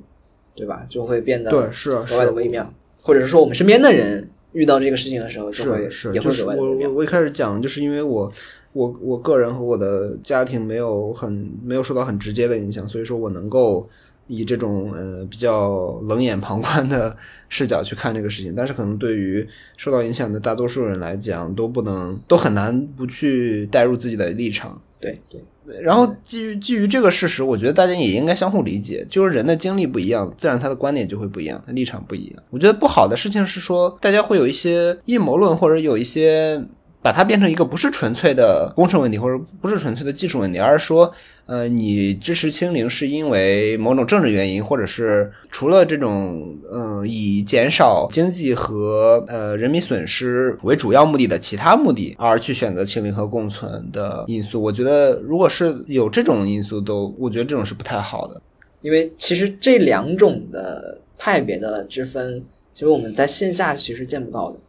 [0.53, 2.69] 对吧，就会变得对是格外的微妙，
[3.01, 4.29] 或者是说我们身边的人。
[4.57, 8.31] 遇到这个事情的时候，是是，就是我我我一开始讲，就是因为我
[8.73, 13.87] 我我个人和我的家庭没有很没有受到很直接的影响，所以说我能够
[14.25, 17.15] 以这种呃比较冷眼旁观的
[17.49, 18.55] 视角去看这个事情。
[18.55, 24.81] 但是可能对于受到影响的大多数人来讲，都不能都很难不去带入自己的立场。
[24.99, 25.39] 对对。
[25.81, 32.43] 然后基于基于这个事实，我觉得大家也应该相互理解，就是人的经历不一样，自然他的观点就会不一样，他立场不一样。
[32.49, 36.63] 我觉得不好的事情是说，大家会有一些阴谋论，或者有一些。
[37.07, 41.09] 把它变成一个不是纯粹的工程问题，或者不是纯粹的技术问题，而是说，
[41.45, 54.61] 呃，你支持清零是因为某种政治原因，或者是除了这种，嗯，以减少经济和呃人民损失为主要目的的其他目的而去选择清零和共存的因素。
[54.61, 58.41] 我觉得，如果是有这种因素，都我觉得这种是不太好的，
[58.81, 62.43] 因为其实这两种的派别的之分，
[62.73, 64.59] 其实我们在线下其实见不到的。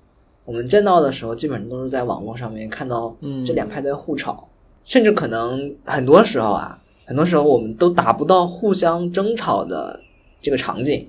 [0.48, 4.48] 我们见到的时候，基本上都是在网络上面看到这两派在互吵，
[4.82, 10.00] 甚至可能很多时候啊，很多时候我们都达不到互相争吵的
[10.40, 11.06] 这个场景。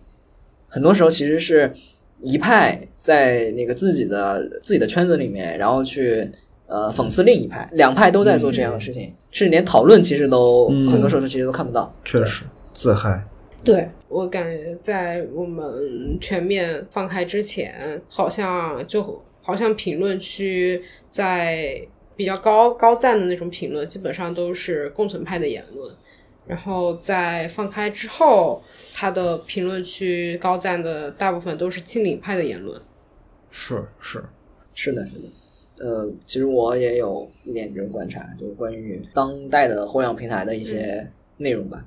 [0.67, 1.73] 很多时候其实是
[2.21, 6.29] 一派在那个自己的自己的圈子里面，然后去
[6.67, 11.95] 呃讽刺另一派，两派都在做这样的事情，甚至连讨论其实都很多时候其实都看不到。
[12.03, 13.25] 确实自嗨。
[13.63, 19.23] 对我感觉，在我们全面放开之前，好像就。
[19.41, 25.95] 好像评论区在比较高高赞的那种评论，基本上都是共存派的言论。
[26.45, 28.61] 然后在放开之后，
[28.93, 32.81] 他的评论区高赞的大部分都是亲领派的言论。
[33.51, 34.23] 是是
[34.73, 35.87] 是的，是的。
[35.87, 41.85] 呃，其实我也有一点这种观察，就是关于当代的互联网平台的一些内容吧，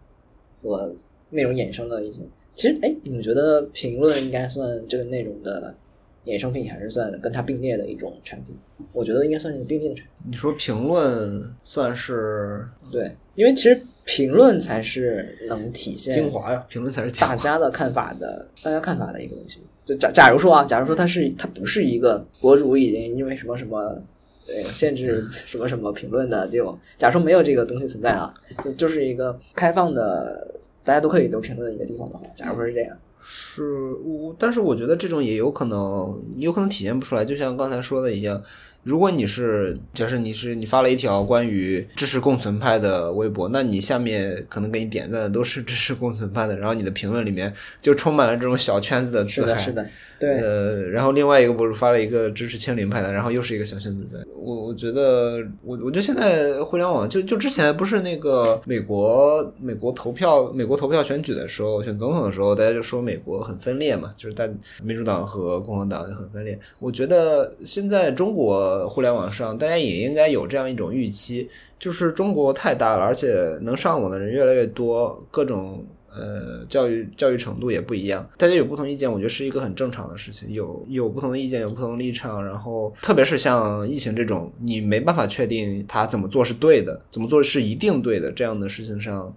[0.63, 0.95] 和
[1.31, 2.23] 内容衍生的一些。
[2.55, 5.77] 其实，哎，你们觉得评论应该算这个内容的？
[6.25, 8.57] 衍生品还是算跟它并列的一种产品，
[8.93, 10.31] 我觉得应该算是并列的产品。
[10.31, 19.61] 你说评论算是对，因为其实评论才是能体现精华呀，评论才是大家的看法的，大家看法的一个东西。
[19.85, 24.01] 就假假如说啊，假如说它是它不是一个博主已经因为什么什么
[24.47, 28.33] 对限制什么什么评论的这种，假如说没有这个东西存在啊，
[28.63, 30.55] 就就是一个开放的，
[30.85, 32.97] 大家都可以留评论的一个地方的话，假如说是这样。
[33.25, 37.25] 是我，但是我觉得这种也有可能，有可能体现不出来。
[37.25, 38.43] 就像刚才说的一样，
[38.83, 49.57] 如果你是，假设你是你发了一条关于支持共存派的微博，那你下面可能给你点赞的都是支持共存派的，然后你的评论里面就充满了这种小圈子的自嗨。
[49.57, 49.89] 是的，
[50.23, 50.41] 对。
[50.41, 54.19] 呃，然后另外一个博主发了一个支持清零派的，然后又是一个小圈子在。
[54.35, 64.49] 我我觉得，我我觉得现在互联网就就之前不是那个美国美国投票美国投票选举的时候，选总统的时候，大家就说美国很分裂嘛，就是大
[64.83, 66.59] 民主党和共和党很分裂。
[66.79, 75.85] 我觉得现在中国互联网上，大家也应该有这样一种预期，就是中国太大了，而且能上网的人越来越多，各种。
[76.15, 80.53] 呃，教育教育程度也不一样，大家有不同意见，我觉得是一个很正常的事情。
[80.53, 89.35] 有有不同的意见，有不同的立场，然后特别是像疫情这种，你没办法确定他怎么做是对的，怎么做是一定对的这样的事情上，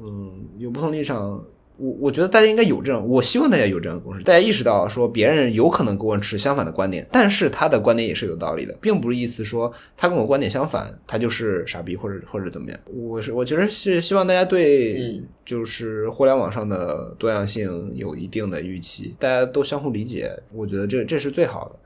[0.00, 1.44] 嗯，有不同立场。
[1.78, 12.80] 我我觉得大家应该有这种，我希望大家有这样的共识，大家意识到说别人有可能跟我持相反的观点，但是他的观点也是有道理的，并不是意思说他跟我观点相反，他就是傻逼或者或者怎么样。
[12.86, 21.76] 我是我其实是希望大家对嗯就是互联网上的多样性有一定的预期，大家都相互理解，我觉得这这是最好的。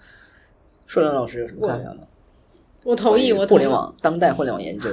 [0.86, 2.00] 硕良老师有什么看法吗？
[2.84, 4.88] 我同意，我互同意联网当代互联网研究，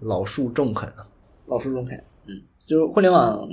[0.00, 1.06] 老树中肯啊，
[1.48, 3.46] 老树中肯，嗯，就是互联网，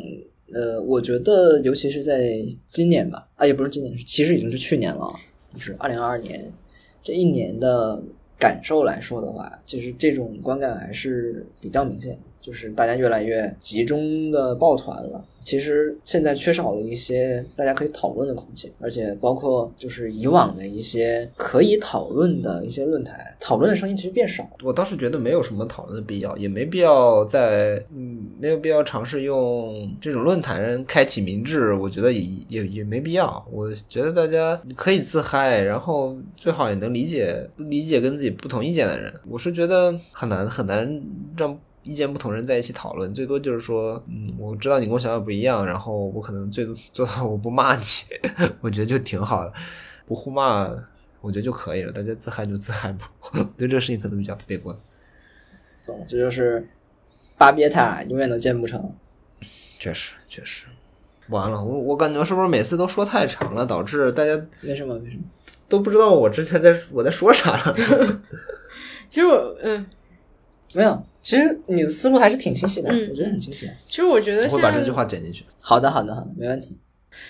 [0.54, 2.38] 呃，我觉得尤其是在
[2.68, 5.12] 今年吧，啊，也不是今年，其实已经是去年了，
[5.54, 6.52] 就是二零二二年
[7.04, 8.02] 这一年的
[8.39, 15.26] 感受来说的话，就是这种观感还是比较明显，就是大家越来越集中的抱团了。
[15.46, 24.50] 其实现在缺少了一些大家可以讨论的空间，而且包括就是以往的一些可以讨论的一些论坛，讨论的声音其实变少了。
[24.64, 33.46] 我倒是觉得没有什么讨论的必要，也没必要在嗯，没有必要尝试用这种论坛开启民智，我觉得也也也没必要。
[33.52, 39.14] 我觉得大家可以自嗨，然后最好也能理解理解跟自己不同意见的人。
[39.30, 41.02] 我是觉得很难很难
[41.38, 41.56] 让。
[41.86, 47.83] 意见不同人在一起讨论，最多就是说，嗯，我知道你跟我想法不一样，然后我可能最多做到我不骂你，
[48.59, 49.53] 我觉得就挺好的，
[50.05, 50.67] 不互骂，
[51.21, 51.91] 我觉得就可以了。
[51.91, 53.09] 大家自嗨就自嗨吧，
[53.57, 54.75] 对这个事情可能比较悲观。
[55.86, 56.67] 懂，这就是
[57.38, 58.91] 巴别塔永远都建不成。
[59.77, 60.65] 确实，确实，
[61.29, 64.31] 完了，我我感觉是不是每次都说太长了，导致大家
[64.61, 64.97] 没什么？
[64.99, 65.23] 没什么？
[65.69, 67.75] 都不知道我之前在我在说啥了。
[69.09, 69.86] 其实我嗯，
[70.76, 73.69] 没有，其实你的思路还是挺清晰的，嗯我觉得很清晰。
[73.88, 75.43] 其实我觉得我会像把这句话剪进去。
[75.61, 76.78] 好的，好的，好的，没问题。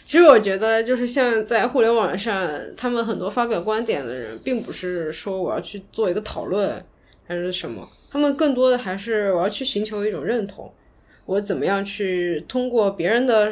[0.03, 6.83] 其实我觉得，就是像在互联网上，他们很多发表观点的人，并不是说我要去做一个讨论
[7.27, 10.71] 还是什么，他们更多的还是我要去寻求一种认同，
[11.25, 13.51] 我怎么样去通过别人的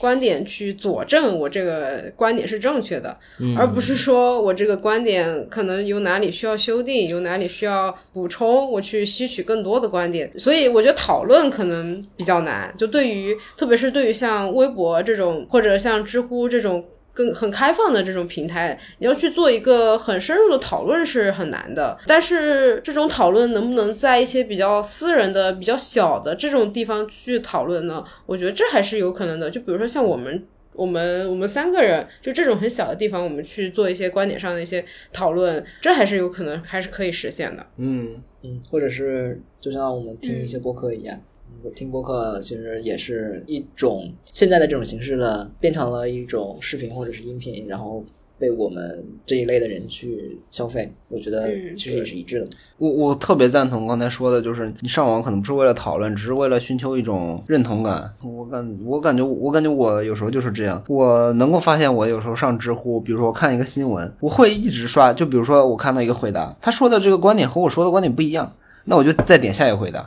[0.00, 3.14] 观点去佐证我这个观点是正确的，
[3.54, 10.32] 而不是说我这个观点可能有哪里需要修订，有哪里需要补充，我去吸取更多的观点。
[10.38, 16.82] 所以我觉得讨论可能比较难，就对于特别是对于像微博这种或者像知乎这种。
[17.12, 21.98] 更很开放的这种平台，你要去做一个很深入的讨论是很难的。
[22.06, 28.04] 但是这种讨论能不能在一些比较私人的、比较小的这种地方去讨论呢？
[28.26, 29.50] 我觉得这还是有可能的。
[29.50, 30.46] 就比如说像我们。
[30.72, 34.82] 我们我们三个人就这种很小的地方，我们去做一些观点上的一些
[35.12, 37.66] 讨论，这还是有可能，还是可以实现的。
[37.76, 41.20] 嗯，嗯，或者是就像我们听一些播客一样，
[41.74, 48.04] 听播客其实也是一种现在的这种形式的，变成了一种视频或者是音频，然后
[48.38, 50.90] 被我们这一类的人去消费。
[51.08, 52.46] 我觉得嗯其实也是一致的。
[52.78, 58.10] 我我特别赞同刚才说的，就是你上网可能不是为了讨论，只是为了寻求一种认同感。
[58.22, 68.50] 我感我感觉我感觉我有时候就是这样，我能够发现我有时候上知乎，比如说我看一个新闻，我会一直刷，就比如说我看到一个回答，他说的这个观点和我说的观点不一样。
[68.84, 69.98] 那我就再点下一个回答，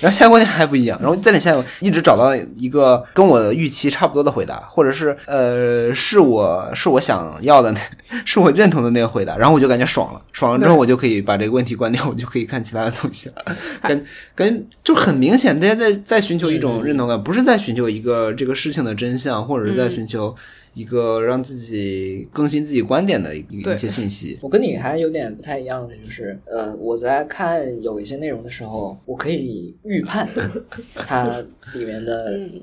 [0.00, 7.80] 然后下一个观点还不一样，然后再点下一个，一直找到一个跟我的预期差不多的回答，或者是呃是我是我想要的那，
[8.24, 13.34] 是我认同的那个回答，然后我就感觉爽了，爽了之后我就可以把这个问题关掉，我就可以看其他的东西了，
[13.82, 14.04] 感
[14.34, 20.34] 感觉就很明显，大家在在寻求一种认同感，不是在寻求一个这个事情的真相，或者是在寻求
[20.74, 24.38] 一个让自己更新自己观点的一一些信息。
[24.42, 30.28] 我跟你还有点不太一样的，就是呃，我在看有一些内容的时候，我可以预判
[30.94, 31.44] 它
[31.74, 32.60] 里面的嗯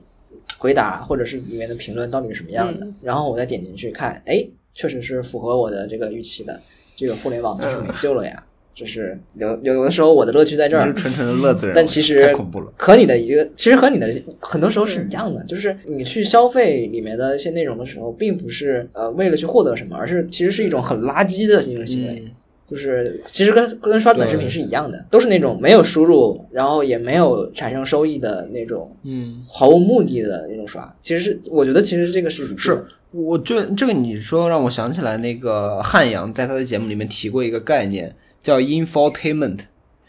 [0.58, 6.62] 回答或者是里面的评论到底是什么样的，然后我再点进去看，哎，确实是符合我的这个预期的，
[6.96, 8.44] 这个互联网就是没救了呀。
[8.80, 12.72] 就是有有有的时候我的乐趣在这儿纯纯的乐子人，但其实太恐怖了。
[12.78, 14.10] 和你的一个，其实和你的
[14.40, 22.24] 很多时候是一样的，就是你去消费里面的一些内容的时候，并不是呃为了去获得什么，而是其实是一种很垃圾的一种行为。
[22.26, 22.32] 嗯
[22.70, 30.96] 就是其实跟跟刷短视频是一样的，都是那种没有输入，然后也没有产生收益的那种嗯，毫无目的的那种刷。
[31.02, 39.60] 其实是我觉得其实这个是是，我就这个你说让我想起来，那个汉阳在他的节目里面提过一个概念，叫 infotainment，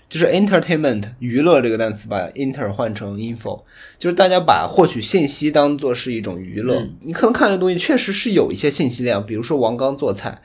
[0.08, 3.62] 就是 entertainment 娱乐这个单词把 inter 换成 info，
[3.98, 6.80] 就是大家把获取信息当做是一种娱乐。
[6.80, 10.40] 嗯你可能看这东西确实是有一些信息量，比如说王刚做菜。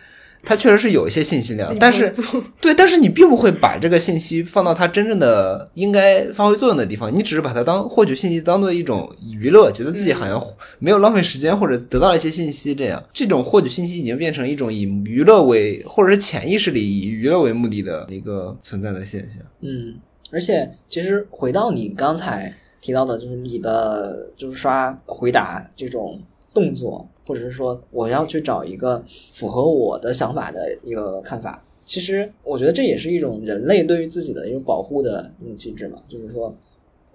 [0.46, 2.14] 它确实是有一些信息量，但是
[2.62, 10.41] 对，但是你并不会把这个信息放到它真正的应该发挥作用的地方，你只是把它当获取信息当做一种娱乐，觉得自己好像
[10.80, 19.39] 没有浪费时间或者得到了一些信息，这样这种获取信息已经变成一种以娱乐为或者是潜意识里以娱乐为目的的一个存在的现象。
[19.62, 19.96] 嗯，
[20.32, 26.22] 而且其实回到你刚才提到的，就是你的就是刷回答这种
[26.56, 31.64] 动作，或者是说我要去找一个符合我的想法的一个看法。
[31.86, 36.51] 其实我觉得这也是一种人类对于自己的一种保护的一种机制嘛，就是说，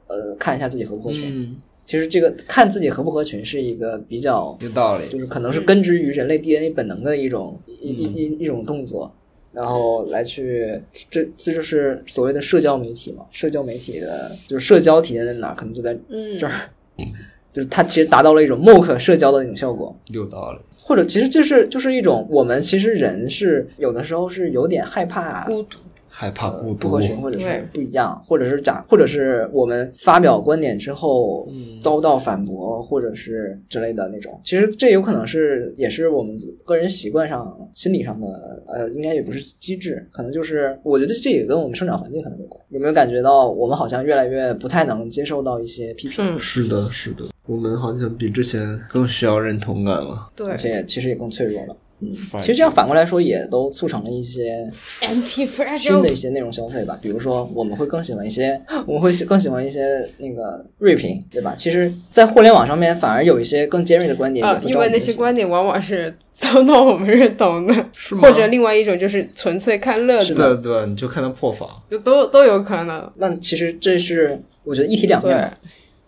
[0.07, 1.25] 呃，看一下自己合不合群。
[1.35, 5.09] 嗯，其实这个看自己合不合群是一个比较有道理。
[5.09, 9.13] 就是可能是根植于人类 DNA 本能的一种一一一一种动作，
[9.53, 10.81] 然后来去
[11.11, 13.27] 这这就是所谓的社交媒体嘛。
[13.33, 15.53] 社交媒体的就是社交体现在哪？
[15.53, 16.71] 可能就在嗯这儿，
[17.53, 20.59] 就是它其实达到了一种 mock 社交的那种效果，有道理。
[20.85, 25.79] 或者其实就是就是一种我们其实人是有的时候是有点害怕孤独，
[26.09, 34.41] 害怕孤独不合，群，或者是不一样，或者是假，或者是我们发表观点之后嗯遭到反驳，或者是之类的那种。
[34.43, 42.61] 其实这有可能是也是我们个人习惯上、心理上的，呃，应该也不是机制，可能就是我觉得这也跟我们生长环境可能有关。
[42.71, 50.31] 有没有感觉到我们好像越来越不太能接受到一些批评，嗯，是的，是的，我们好像比之前更需要认同感了。
[50.37, 51.77] 对而且其实也更脆弱了。
[52.03, 54.67] 嗯，其实这样反过来说，也都促成了一些
[55.03, 61.55] ，anti 新的一些内容消费吧，比如说我们会更喜欢一些， 我们会更喜欢一些那个锐评，对吧？
[61.59, 71.69] 其实，在互联网上面反而有一些更尖锐的观点，啊，因为那些观点往往是遭到我们认同的，是吗或者另外一种就是纯粹看乐子，对对，你就看他破防。
[71.91, 73.13] 就都都有可能。
[73.17, 75.53] 那其实这是我觉得一体两面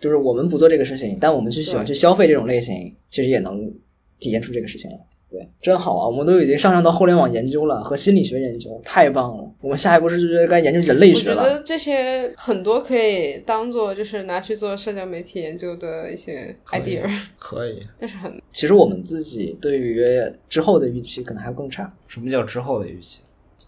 [0.03, 3.72] 就是我们不做这个事情，但我们去喜欢去消费这种类型，其实也能
[4.18, 4.98] 体现出这个事情来。
[5.30, 6.07] 对，真好啊！
[6.07, 9.50] 我们都已经上升到互联网研究了和心理学研究，太棒了。
[9.62, 11.42] 我们下一步是不是该研究人类学了？
[11.42, 17.03] 我觉得这些很多可以当做就是拿去做社交媒体研究的一些 idea，
[17.38, 20.05] 可以， 但是很其实我们自己对于
[20.50, 21.90] 之后的预期可能还更差。
[22.09, 23.20] 什么叫之后的预期？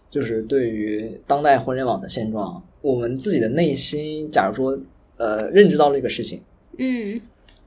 [0.07, 4.77] 就是对于当代互联网的现状，我们自己的内心，假如说
[5.17, 6.41] 呃认知到了这个事情，
[6.77, 7.21] 嗯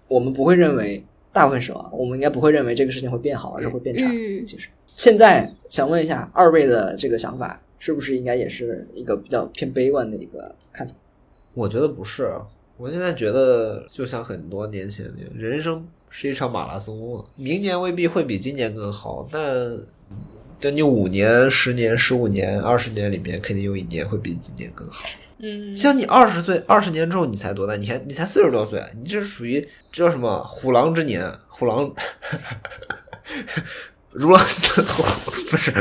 [0.07, 4.07] 我们不会认为大部分时候啊，我们应该不会认为这个事情会变好，而是会变差。
[4.07, 10.95] 嗯其实现在想问一下二位的这个想法，是不是应该也是一个比较偏悲观的一个看法？
[11.55, 12.33] 我觉得不是，
[12.77, 19.79] 我现在觉得就像很多年前那样，人生是一场马拉松，明年未必会比今年更好，但
[20.59, 25.07] 等你五年、十年、十五年、二十年里面，肯定有一年会比今年更好。
[25.41, 27.77] 嗯，像你二十岁、二十年之后，你才多大？
[27.77, 29.61] 你还你才四十多岁，你这是属于
[29.93, 31.33] 这叫什么虎狼之年？
[31.49, 31.93] 虎狼，
[34.13, 35.03] 如狼似虎，
[35.51, 35.73] 不是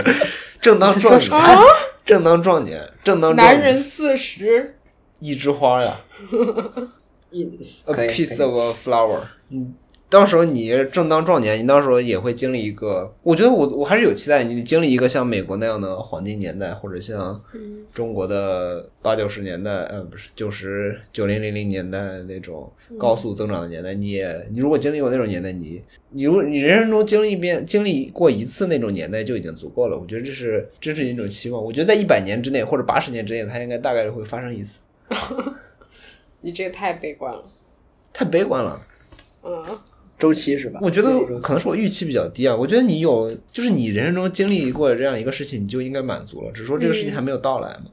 [0.60, 1.62] 正当壮年，啊
[2.06, 4.76] 正当壮年，正当壮男人四十，
[5.20, 6.00] 一枝花呀
[7.30, 7.44] 一
[7.86, 9.20] a piece of a flower，。
[9.50, 9.76] 嗯，
[10.10, 29.98] 到时候你正当壮年，你到时候也会经历一个，我觉得我我还是有期待，你经历一个像美国那样的黄金年代，或者像嗯中国的八九十年代，呃，不是九十九零零零年代那种高速增长的年代，你也你如果经历过那种年代，你你如果你人生中经历一遍经历过一次那种年代就已经足够了。
[29.98, 31.62] 我觉得这是这是一种期望。
[31.62, 34.80] 我觉得在一百年之内或者八十年之内，它应该大概率会发生一次。
[36.40, 37.44] 你这个太悲观了。
[38.14, 38.82] 太悲观了，
[39.44, 39.64] 嗯，
[40.18, 40.80] 周期是吧？
[40.82, 42.56] 我觉得可能是我预期比较低啊。
[42.56, 47.86] 我觉得你有，就是你人生中经历过这样一个事情，你就应该满足了，只是说这个事情还没有到来嘛。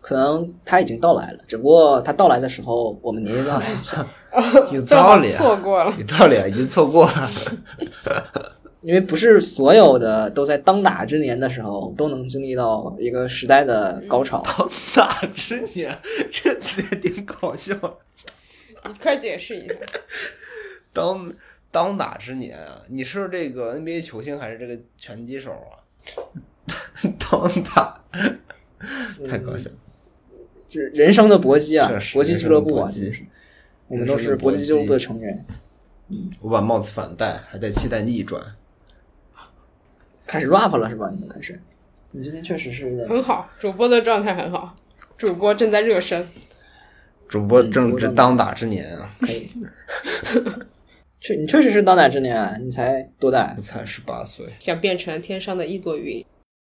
[0.00, 4.06] 可能它已经到来了，只不过它到来的时候，我们年龄段还小，
[4.70, 5.92] 有道理啊，错过了。
[5.98, 7.30] 有道理啊，已经错过了。
[8.82, 14.40] 因为不是所有的都在当打之年的时候都能经历到一个时代的高潮。
[14.46, 15.98] 当打之年，
[16.30, 17.74] 这词也挺搞笑。
[18.86, 19.74] 你快解释一下。
[20.92, 21.32] 当
[21.76, 25.76] 当打之年啊，你是这个 NBA 球星还是这个拳击手啊？
[27.20, 28.00] 当打，
[29.28, 29.76] 太搞笑了。
[30.66, 32.90] 就是人生的搏击啊是，是搏击俱乐部啊，
[33.88, 35.44] 我们都是搏击俱乐部的成员。
[36.40, 38.42] 我把帽子反戴，还在期待逆转。
[40.26, 41.10] 开始 rap 了是吧？
[41.10, 41.60] 你们开始。
[42.12, 44.74] 你今天确实是很好，主播的状态很好，
[45.18, 46.26] 主播正在热身。
[47.28, 49.50] 主播嗯正值当打之年啊，可以。
[51.26, 53.62] 确你确实是当打之年啊，你才多大我？
[53.62, 54.46] 才十八岁。
[54.60, 56.24] 想变成天上的一朵云，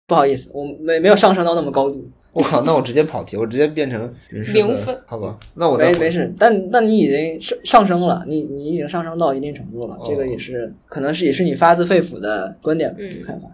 [0.09, 2.05] 不好意思，我没没有上升到那么高度。
[2.33, 5.39] 我靠，那我直接跑题，我直接变成人生零分好吧？
[5.55, 13.49] 那我再没没事，但但你已经上上升了，你你已经上升到一定程度了，哦这个也是可能是也是你发自肺腑的观点嗯这个看法。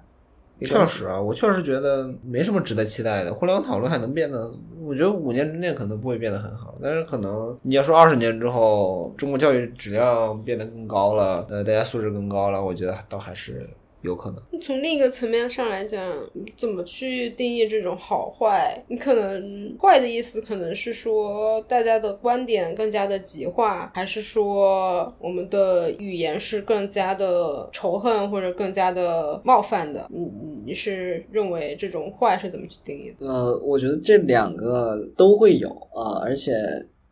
[0.60, 3.34] 确实啊，我确实觉得没什么值得期待的。
[3.34, 4.50] 互联网讨论还能变得，
[4.84, 13.68] 我觉得五年之内可能不会变得很好，但是可能你要说二十年之后，中国教育质量变得更高了，呃，大家素质更高了，我觉得倒还是
[14.04, 14.60] 有可能。
[14.60, 16.00] 从另一个层面上来讲，
[16.56, 18.80] 怎么去定义这种好坏？
[18.88, 30.06] 你可能坏的意思可能是说大家的观点更加的极化，还是说我们的语言是更加的仇恨或者更加的冒犯的？
[30.10, 33.26] 你你你是认为这种坏是怎么去定义的？
[33.26, 36.52] 呃，我觉得这两个都会有啊、呃而且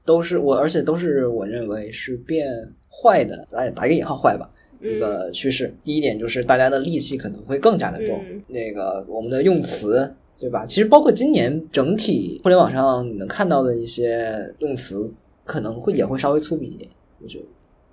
[0.05, 2.47] 都是我，而且都是我认为是变
[2.91, 4.51] 坏的，来，打一个引号坏吧。
[4.83, 10.67] 一个趋势，第一点就是大家的戾气可能会更加的重，嗯那个我们的用词，对吧？
[10.67, 15.11] 其实包括今年整体互联网上你能看到的一些用词，
[15.45, 16.91] 可能会也会稍微粗鄙一点，
[17.23, 17.45] 我觉得。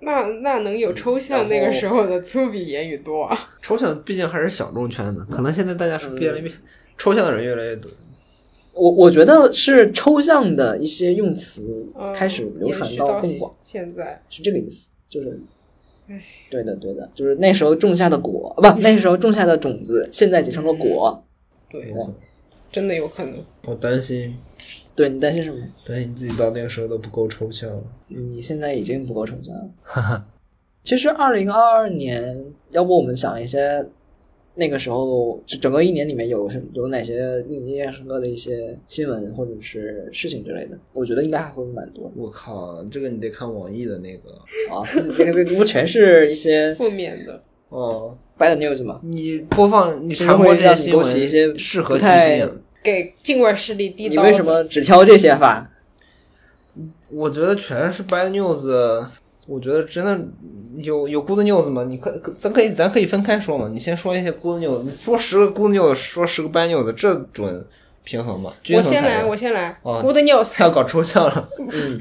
[0.02, 3.36] 那那能有抽象那个时候的粗鄙言语多啊？
[3.60, 6.50] 抽象毕竟还是小众圈子，可能现在大家是越来越、
[6.96, 7.90] 抽象的人越来越多。
[8.72, 15.59] 我我觉得是抽象的一些用词嗯开始流传到到更广，现在，是这个意思，就是唉，
[16.50, 21.22] 对的对的，就是那时候种下的果，不，那时候种下的种子， 现在结成了果。
[21.68, 21.94] 对，
[22.72, 23.34] 真的有可能。
[23.64, 24.36] 我担心，
[24.94, 25.58] 对你担心什么？
[25.86, 27.82] 担心自己到那个时候都不够抽象了。
[28.08, 30.26] 你现在已经不够抽象了。
[30.82, 33.86] 其实二零二二年，要不我们想一些
[34.60, 40.78] 那个时候整个一年里面有什有哪些令你印象深刻的一些新闻或者是事情之类的？
[40.92, 44.30] 我觉得应该还会蛮多我靠，这个你得看网易的那个
[44.72, 44.84] 啊。
[44.92, 48.16] 这个这个不全是一些 负面的，哦。
[48.38, 49.00] bad news 吗？
[49.02, 52.50] 你播放你传播这些新闻，勾起一些适合居不太心啊。
[52.82, 54.22] 给境外势力递刀。
[54.22, 55.70] 你为什么只挑这些发？
[57.10, 59.06] 我觉得全是 bad news，
[59.46, 60.18] 我觉得真的
[60.76, 61.84] 有有 good news 吗？
[61.84, 63.68] 你可可咱可以咱可以分开说嘛。
[63.72, 67.64] 你先说一些 good news，你说十个 good news，说十个 bad news，这准
[68.04, 68.52] 平衡吗？
[68.62, 69.78] 均我先来，我先来。
[69.82, 71.48] 哦 Good news，他 要搞抽象了。
[71.58, 72.00] 嗯，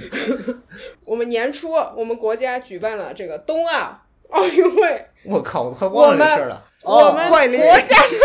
[1.05, 3.99] 我们年初我们国家举办了这个冬奥
[4.30, 6.63] 奥运会，我靠，我都快忘了这事儿了。
[6.84, 8.17] 哦我们国家的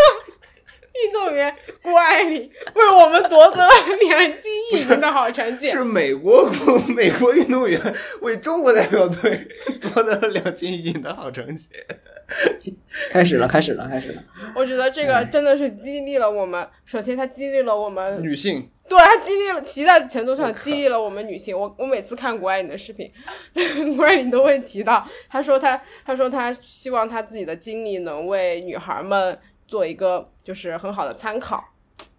[1.03, 3.73] 运动员郭艾丽为我们夺得了
[4.09, 5.69] 两金一银的好成绩。
[5.73, 7.81] 是美国国美国运动员
[8.21, 9.49] 为中国代表队
[9.81, 11.71] 夺得了两金一银的好成绩。
[13.11, 14.23] 开始了，开始了，开始了。
[14.55, 16.67] 我觉得这个真的是激励了我们。
[16.85, 21.59] 首先，它激励了我们女性对，它激励了极大程度上激励了我们女性。
[21.59, 23.11] 我我每次看谷爱凌的视频，
[23.97, 29.39] 谷爱凌都会提到，她说她她说她希望她自己的经历能为女孩们
[29.75, 31.65] 做一个就是很好的参考。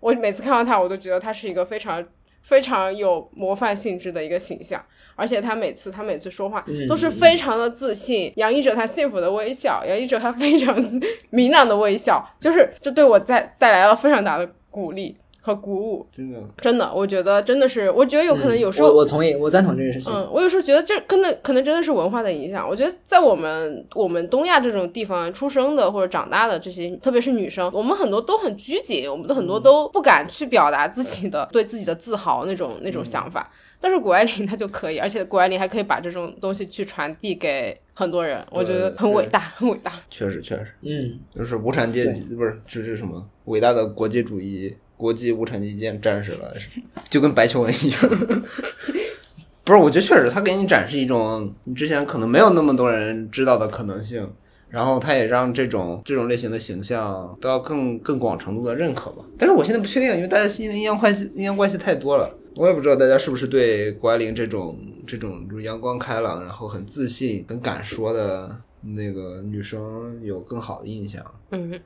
[0.01, 2.05] 我每次看到他，我都觉得他是一个非常
[2.41, 4.83] 非常有模范性质的一个形象。
[5.15, 10.75] 而且他每次他每次说话嗯都是非常的自信，洋溢着他幸福的微笑，洋溢着他非常
[11.31, 15.15] 明朗的微笑，就是这对我在带来了非常大的鼓励
[15.45, 16.07] 和鼓舞。
[16.11, 20.11] 真的真的，我觉得真的是，我觉得有可能有时候，我我同意，我赞同这件事情。
[20.11, 22.67] 嗯，我有时候觉得这可能可能真的是文化的影响。
[22.67, 33.51] 我觉得在我们我们东亚这种地方出生的或者长大的这些，特别是女生，我们很多都很拘谨，我们的很多都不敢去表达自己的对自己的自豪那种那种想法。
[33.79, 39.91] 但是谷爱凌她就可以，而且谷爱凌还可以把这种东西去传递给很多人，我觉得很伟大，很伟大。
[40.09, 46.53] 确实确实，嗯，就是无产阶级不是这是什么伟大的国际主义国际无产阶级战战士了，
[47.09, 47.99] 就跟白求恩一样。
[49.63, 54.31] 不是，我觉得确实他给你展示一种你之前可能没有那么多人知道的可能性，
[54.69, 59.25] 然后他也让这种这种类型的形象得到更更广程度的认可吧。
[59.39, 64.77] 但是我现在不确定，因为大家因为阴阳关系阴阳关系太多了，我也不知道大家是不是对谷爱凌这种
[65.07, 71.25] 这种就是阳光开朗，然后很自信、很敢说的那个女生有更好的印象。
[71.49, 71.79] 嗯，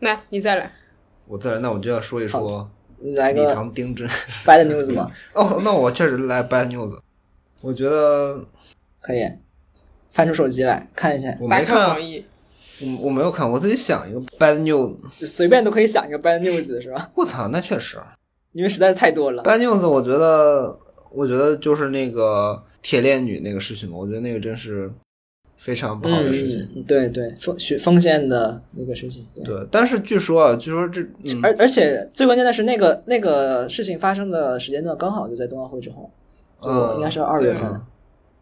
[0.00, 0.72] 来你再来，
[1.26, 2.70] 我再来，那我就要说一说
[3.00, 4.06] 李你来个唐丁真。
[4.44, 5.10] bad news 吗？
[5.34, 6.96] 哦，那我确实来 bad news。
[7.60, 8.44] 我觉得
[9.00, 9.28] 可以，
[10.10, 11.96] 翻出手机来看一下，我没看，我
[13.02, 14.94] 我没有看，我自己想一个 bad news。
[15.18, 17.10] 就随便都可以想一个 bad news 是吧？
[17.14, 17.98] 我操，那确实
[18.52, 19.42] 因为实在是太多了。
[19.42, 19.88] bad news。
[19.88, 20.78] 我觉得，
[21.10, 24.90] 我觉得就是那个铁链女那个事情嘛，我觉得那个真是
[25.62, 26.68] 非常不好的事情。
[26.74, 29.24] 嗯，对对，风学风线的那个事情。
[29.32, 36.10] 对，对，但是据说啊，据说这，嗯，而而且最关键的是，那个那个事情发生的时间段刚好就在冬奥会之后，
[36.60, 37.80] 就嗯应该是二月份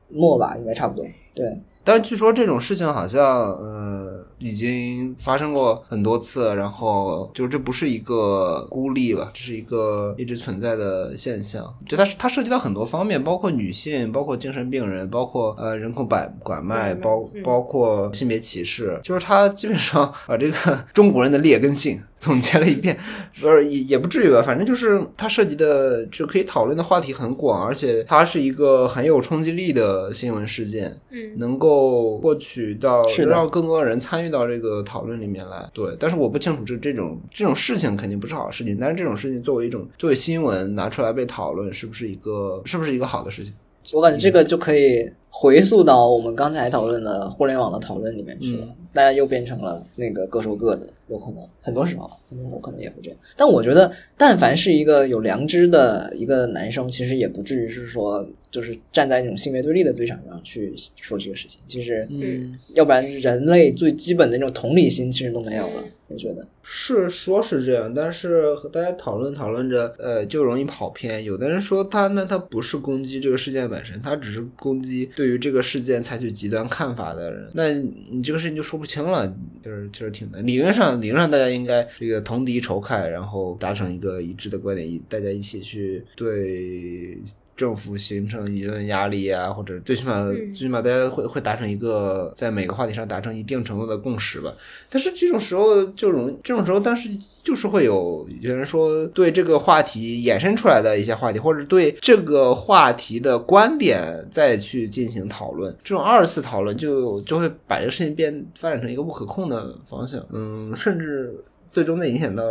[0.08, 1.06] 末吧，应该差不多。
[1.34, 3.22] 对，但是据说这种事情好像
[3.58, 11.72] 呃已经发生过很多次，然后就这不是一个孤立吧，这是一个一直存在的现象。
[11.86, 22.01] 就它是它涉及到很多方面，包括女性，包括精神病人，包括呃人口拐拐卖，包包括性别歧视，就是它基本上把这个中国人的劣根性。
[22.20, 22.95] 总结了一遍，
[23.41, 35.68] 不是也也不至于吧，反正就是它涉及的就可以讨论的话题很广，而且它是一个很有冲击力的新闻事件，嗯，能够获取到是让更多人参与到这个讨论里面来。
[35.74, 43.52] 对，但是我不清楚这这种这种事情肯定不是好事情，但是这种事情作为一种作为新闻拿出来被讨论，是不是一个是不是一个好的事情？
[43.92, 53.18] 我感觉这个就可以回溯到我们刚才讨论的互联网的讨论里面去了，嗯大家又变成了那个各说各的，有可能很多时候，很多时候可能也会这样。
[53.36, 61.61] 但我觉得，但凡是一个有良知的一个男生，其实也不至于是说，就是站在那种性别对立的对场上去说这个事情。
[61.68, 65.84] 其实，嗯要不然人类最基本的那种同理心其实都没有了。
[66.09, 71.22] 我觉得，是说是这样，但是和大家讨论讨论着，呃，就容易跑偏。
[71.22, 77.48] 有的人说他那他不是攻击这个事件本身，他只是攻击对于这个事件采取极端看法的人。
[77.55, 79.32] 那你这个事情就说不清了，
[79.64, 80.44] 就是就是挺难。
[80.44, 87.16] 理论上，理论上大家应该这个同敌仇忾，然后达成一个一致的观点，一大家一起去对。
[87.61, 94.50] 政府形成舆论压力啊，或者最起码、最起码大家会会达成一个在每个话题上达成一定程度的共识吧。
[94.88, 97.11] 但是这种时候就容易，这种时候，但是
[97.44, 111.34] 就是会有有人说对这个话题衍生出来的一些话题，或者对这个话题的观点再去进行讨论，这种二次讨论就就会把这个事情变发展成一个不可控的方向，嗯，甚至
[111.70, 112.42] 最终的影响到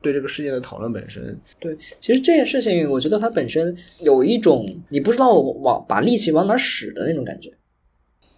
[0.00, 1.38] 对这个事件的讨论本身。
[1.58, 7.50] 对，其实这件事情，我觉得它本身有一种你不知道往把力气往哪儿使的那种感觉。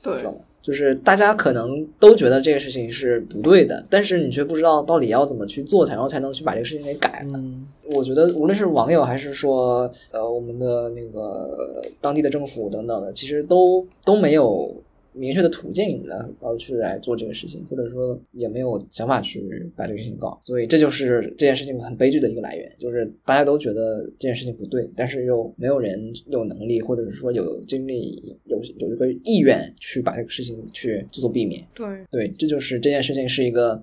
[0.03, 0.39] 对知道吗？
[0.61, 7.39] 就是大家可能都觉得这个事情是不对的，但是你却不知道到底要怎么去做，才然后才能去把这个事情给改了。
[7.39, 14.75] 嗯我觉得无论是网友还是说呃我们的那个当地的政府等等的，其实都都没有
[15.13, 31.63] 明确的途径然后去来做这个事情，或者说也没有想法去把这个事情搞，所以这就是这件事情很悲剧的一个来源，就是大家都觉得这件事情不对，但是又没有人有能力或者是说有精力有有这个意愿去把这个事情去做做避免。
[31.75, 33.83] 对，对，这就是这件事情是一个，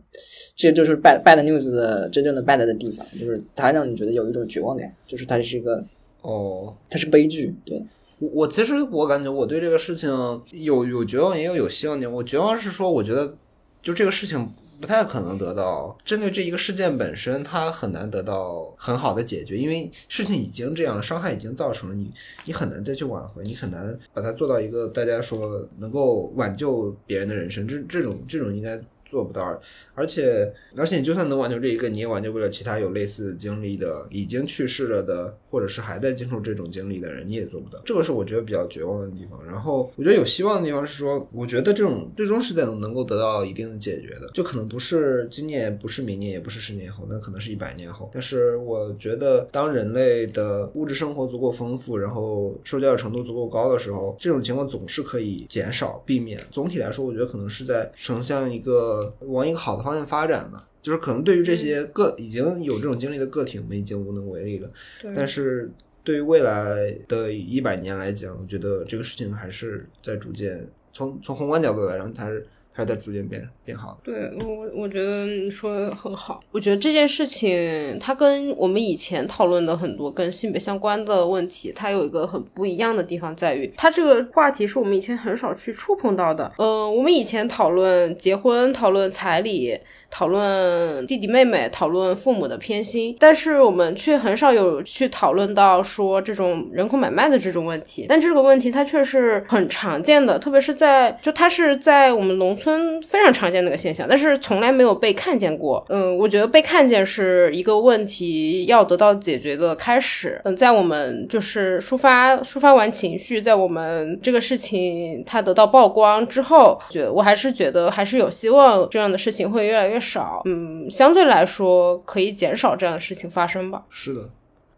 [0.56, 5.86] 这就是 bad bad news 的真正的 bad 的地方，就是它让你觉得有一种绝望感，就是它是一个，
[6.22, 7.82] 哦，它是悲剧，对，
[8.20, 10.10] 我我其实我感觉我对这个事情
[10.52, 12.12] 有有绝望，也有有希望点。
[12.12, 13.36] 我绝望是说，我觉得
[13.82, 22.12] 就这个事情不太可能得到针对这一个事件本身，它很难得到很好的解决，因为事情已经这样了，伤害已经造成了，你
[22.46, 29.60] 你很难再去挽回，你很难把它做到一个大家说能够挽救别人的人生，这这种这种应该做不到。
[29.96, 37.82] 而且而且，你就算能挽救这一个，你也挽救不了其他有类似经历的、已经去世了的，或者是还在经受这种经历的人，你也做不到。
[37.84, 39.44] 这个是我觉得比较绝望的地方。
[39.46, 48.10] 然后我觉得有希望的地方是说，我觉得这种最终是在能够得到一定的解决的，就可能不是今年，不是明年，也不是十年后，那可能是一百年后。
[48.14, 56.40] 但是我觉得，当人类的物质生活足够丰富，然后受教育程度足够高的时候，这种情况总是可以减少、避免。
[56.52, 60.66] 总体来说，我觉得可能是在呈现一个往一个好的方向发展吧。
[60.82, 64.72] 就是可能对于这些个已经有这种经历的个体，我们已经无能为力了。
[65.14, 65.70] 但是
[66.06, 72.48] 对于未来的一百年来讲，我觉得这个事情还是在逐渐从从宏观角度来讲，它是
[72.80, 74.00] 还在逐渐变变好。
[74.04, 76.42] 对我，我觉得你说的很好。
[76.52, 86.52] 我觉得这件事情，它跟我们以前讨论的很多跟性别相关的问题，它有一个很不一样的地方，在于它这个话题是我们以前很少去触碰到的。
[86.58, 89.78] 嗯，我们以前讨论结婚，讨论彩礼。
[90.12, 98.06] 讨论弟弟妹妹，讨论父母的偏心，但是我们却很少有去讨论到说这种人口买卖的这种问题。
[98.10, 105.86] 但这个问题它却是很常见的，特别是在就它是在我们农村非常常见的一个现象，但是从来没有被看见过。
[105.90, 110.40] 嗯，我觉得被看见是一个问题要得到解决的开始。
[110.44, 123.86] 嗯，在我们就是抒发抒发完情绪，在我们这个事情它得到曝光之后，觉我还是觉得还是有希望这样的事情会越来越少，嗯，相对来说可以减少这样的事情发生吧。
[123.90, 124.30] 是的，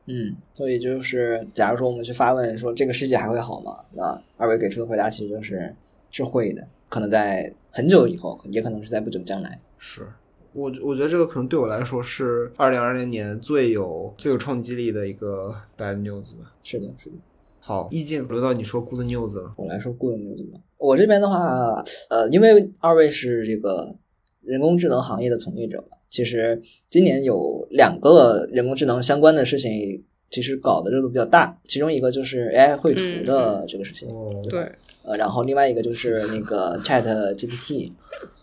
[0.07, 3.77] 嗯，所以就是，假如说我们去发问说这个世界还会好吗？
[3.93, 5.73] 那二位给出的回答其实就是
[6.09, 9.59] 是会的，可能在很久以后，也可能是在不久的将来。
[9.77, 10.07] 是
[10.53, 16.53] 我我觉得这个可能对我来说是二零二零年最有最有冲击力的一个 bad news 吧。
[16.63, 17.15] 是的，是的。
[17.63, 19.53] 好，意境轮到你说 good news 了。
[19.55, 20.59] 我来说 good news 吧。
[20.77, 23.95] 我这边的话，呃，因为二位是这个
[24.43, 31.57] 人工智能行业的从业者吧，其实今年有两个人工智能相关的事情，其实搞的热度比较大。
[31.67, 34.61] 其中一个就是 AI 绘图的这个事情，哦，对，
[35.03, 37.03] 呃，然后另外一个就是那个 Chat
[37.35, 37.91] GPT，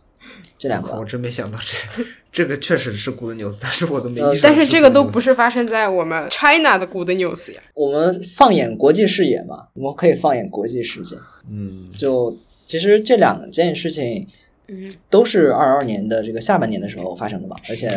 [0.57, 0.93] 这两个。
[0.99, 7.61] 我真没想到这这个确实是 good news，但是我都没呃意识到但是这个都不是发生在我们 China 的 Good News 呀。
[7.75, 11.17] 我们放眼国际视野嘛，我们可以放眼国际世界。
[11.51, 12.37] 嗯，就
[12.67, 14.27] 其实这两件事情
[14.69, 17.89] 嗯，都是二二年的这个下半年的时候发生的吧，而且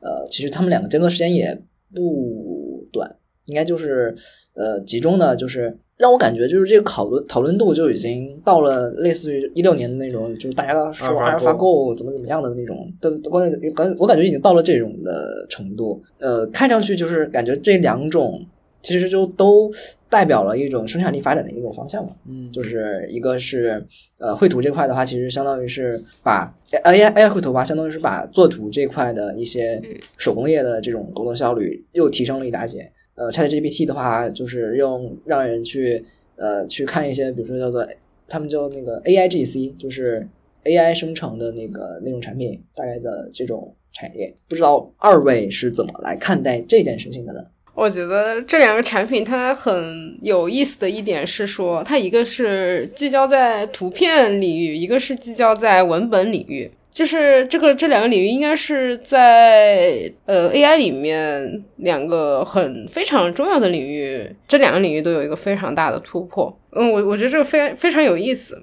[0.00, 1.58] 呃，其实他们两个间隔时间也
[1.94, 3.16] 不短，
[3.46, 4.14] 应该就是
[4.54, 18.44] 呃集中的，就是让我感觉就是这个讨论讨论度就已经到了类似于一六年的那种，就是大家说阿尔法 Go 怎么怎么样的那种，的关键感我感觉已经到了这种的程度，呃，看上去就是感觉这两种
[18.82, 19.70] 其实就都
[20.08, 22.12] 代表了一种生产力发展的一种方向嘛。
[22.28, 23.84] 嗯，就是一个是
[24.18, 26.52] 呃绘图这块的话，其实相当于是把
[26.84, 29.80] AI AI 绘图吧，相当于是把作图这块的一些
[30.16, 32.90] 手工业的这种工作效率又提升了一大截。
[33.14, 36.02] 呃，ChatGPT 的话，就是用让人去
[36.36, 37.86] 呃去看一些，比如说叫做
[38.26, 40.26] 他们叫那个 AIGC，就是
[40.64, 44.34] AI 生成的那个那种产品，大概的这种产业。
[44.48, 47.44] 不知道二位是怎么来看待这件事情的呢？
[47.80, 56.70] 我觉得这两个产品它很有意思的一点是说，它一个是聚焦在图片领域，一个是聚焦在文本领域。
[56.92, 66.54] 就是这个这两个领域应该是在呃 AI 里面两个很非常重要的领域，这两个领域都有一个非常大的突破。
[66.72, 68.62] 嗯，我我觉得这个非非常有意思。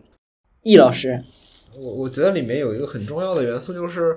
[0.62, 1.20] 易老师，
[1.76, 4.16] 我我觉得里面有一个很重要的元素，就是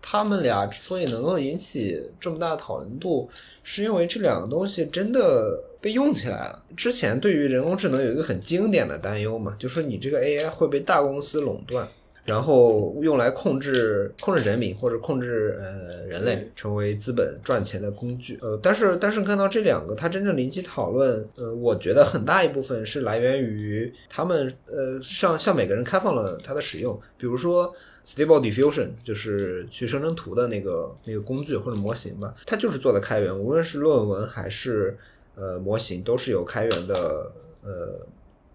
[0.00, 3.28] 他们俩之所以能够引起这么大的讨论度，
[3.62, 6.62] 是因为这两个东西真的被用起来了。
[6.76, 11.88] 之前对于人工智能有一个很经典的担忧嘛，就说你这个 AI 会被大公司垄断。
[12.24, 18.38] 然后用来控制控制人民或者控制呃人类，成为资本赚钱的工具。
[18.42, 27.74] 呃，但是但是看到这两个，它真正引起讨论，呃，我觉得很大一部分是来源于他们呃向向每个人开放了它的使用，比如说。
[28.08, 34.96] Stable Diffusion 就是去生成图的那个那个工具或者模型吧，它就是做的开源，无论是论文还是
[35.34, 37.32] 呃模型，都是有开源的
[37.62, 38.06] 呃。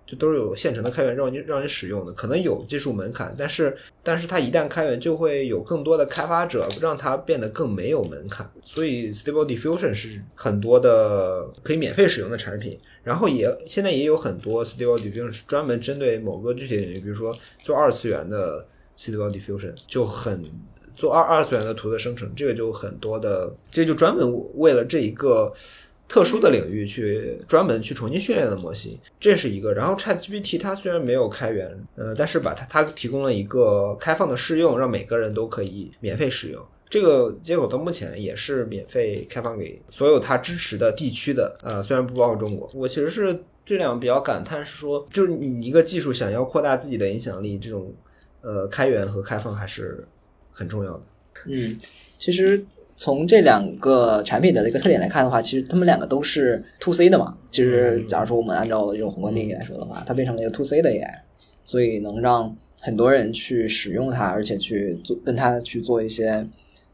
[0.06, 8.48] 就都是有现成的开源让你让你使用的，可能有技术门槛，但是但是它一旦开源，就会有更多的开发者让它变得更没有门槛。
[8.62, 17.34] 所以 Stable Diffusion 是很多的可以免费使用的产品，然后也现在也有很多 Stable Diffusion 是专门针对某个具体领域，比如说
[17.64, 18.68] 做二次元的
[18.98, 20.44] Stable Diffusion 就很
[20.96, 24.26] 做二二次元的图的生成，这个就很多的，这就专门
[24.56, 25.54] 为了这一个。
[26.06, 29.74] 特殊的领域去专门去重新训练的模型，这是一个。
[29.74, 36.64] 然后 ChatGPT 它虽然没有开源，呃，但是把它它提供了一个开放的试用，让每个人都可以免费使用。
[36.88, 42.70] 这个接口到目前也是免费开放给所有它支持的地区的，呃，虽然不包括中国。
[42.76, 47.92] 我其实是这两个比较感叹，是说就是你一个技术想要扩大自己的影响力，这种
[48.44, 50.08] 呃开源和开放还是
[50.52, 51.02] 很重要的。
[51.48, 51.76] 嗯，
[52.20, 52.64] 其实。
[52.96, 57.36] 从这两个产品的一个特点来看的话，其实他们两个都是 to C 的嘛。
[57.50, 61.12] 其实，假如说我们按照这种宏观定义来说的话，它变成了一个 to C 的 AI，
[61.66, 66.48] 所以能让很多人去使用它，而且去做跟它去做一些，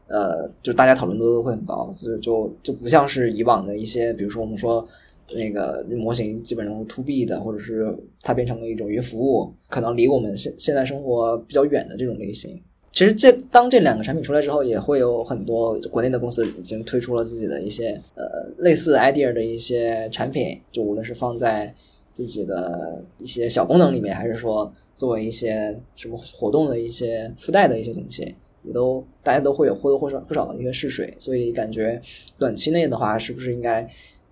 [0.06, 1.94] 呃，就大家讨论度都会很高。
[1.94, 4.88] 就就就不像是以往的一些，比如说我们说
[5.34, 12.60] 那个模型基本上是 to B 的，或者是它变成了一种云服务，可能离我们现现在生活比较远的这种类型。
[12.92, 18.24] 其实这当这两个产品出来之后，也会有很多国内的公司已经推出了自己的一些呃
[18.58, 21.72] 类似 idea 的一些产品，就无论是放在
[22.10, 31.14] 自己的一些小功能里面，还是说作为一些什么活动的一些附带的一些东西，也都大家都会有或多或少或少的一些试水。
[31.16, 32.02] 所以感觉
[32.40, 33.88] 短期内的话，是不是应该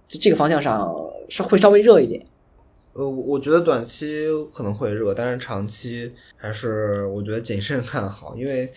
[0.08, 0.90] 这个方向上
[1.28, 2.24] 稍会稍微热一点？
[2.94, 8.72] 呃，我觉得短期可能会热，但是长期还是我觉得谨慎看好，因为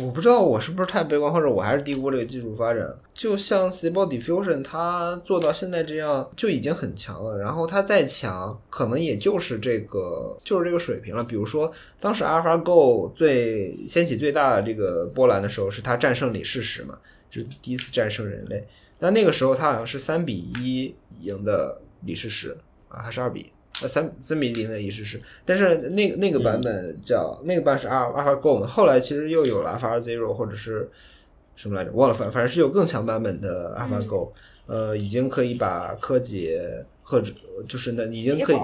[0.00, 2.94] 我不知道我是不是太悲观，或者我还是低估这个技术发展。
[3.12, 11.24] 就像 Stable Diffusion，它做到现在这样就已经很强了，然后它再强，可能也就是这个就是这个水平了。
[11.24, 16.96] 比如说，当时 AlphaGo 最掀起最大的这个波澜的时候，是它战胜李世石嘛，
[17.28, 18.64] 就是第一次战胜人类。
[18.98, 22.56] 那那个时候，他好像是三比一赢的李世石
[22.88, 23.52] 啊，还是二比？
[23.82, 30.88] 呃，三三比零的李世石，但是那个那个版本叫那个版是阿尔阿尔法 Go 嘛，后来其实又有了阿尔法 Zero 或者是
[31.54, 34.32] 什么来着，忘了，反反正是有更强版本的阿尔法 Go，
[34.64, 37.30] 呃，已经可以把柯洁或者
[37.68, 38.56] 就是那已经可以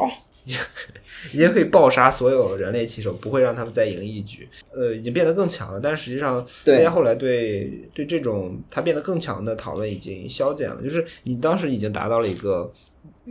[0.45, 4.49] 你也可以爆杀所有人类棋手，不会让他们再赢一局。
[4.72, 10.82] 呃，已经变得更强了，但是实际上，对大家后来对对这种他变得更强的讨论已经消减了。
[10.82, 12.72] 就是你当时已经达到了一个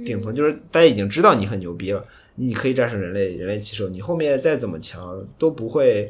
[0.06, 2.06] 顶峰，就是大家已经知道你很牛逼了，
[2.36, 6.10] 你可以战胜人类人类棋手，你后面再怎么强都不会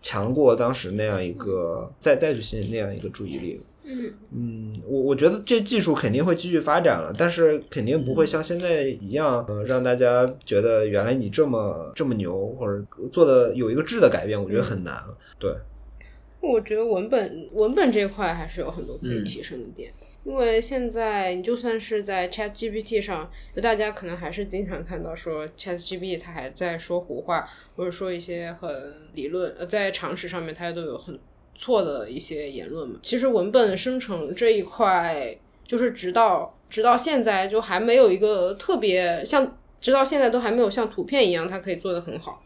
[0.00, 3.60] 强过当时那样一个再再去吸引那样一个注意力。
[3.90, 4.14] 嗯。
[4.32, 15.18] 嗯，我我觉得这技术肯定会继续发展了，但是肯定不会像现在一样，呃，让大家觉得原来你这么这么牛，或者做的有一个质的改变，我觉得很难了。
[15.38, 15.52] 对，
[16.40, 19.24] 我觉得文本文本这块还是有很多可以嗯。
[19.24, 19.92] 提升的点，
[20.24, 28.70] 因为现在你就算是在 Chat GPT 上，就大家可能还是经常看到说 Chat GPT 它还在说胡话，或者说一些很
[29.14, 31.18] 理论，呃，在常识上面它都有很
[31.60, 32.98] 错的一些言论嘛。
[33.02, 35.36] 其实文本生成这一块，
[35.66, 42.42] 就是直到直到现在就还没有一个特别像，直到现在都还没有像图片一样，它可以做得很好。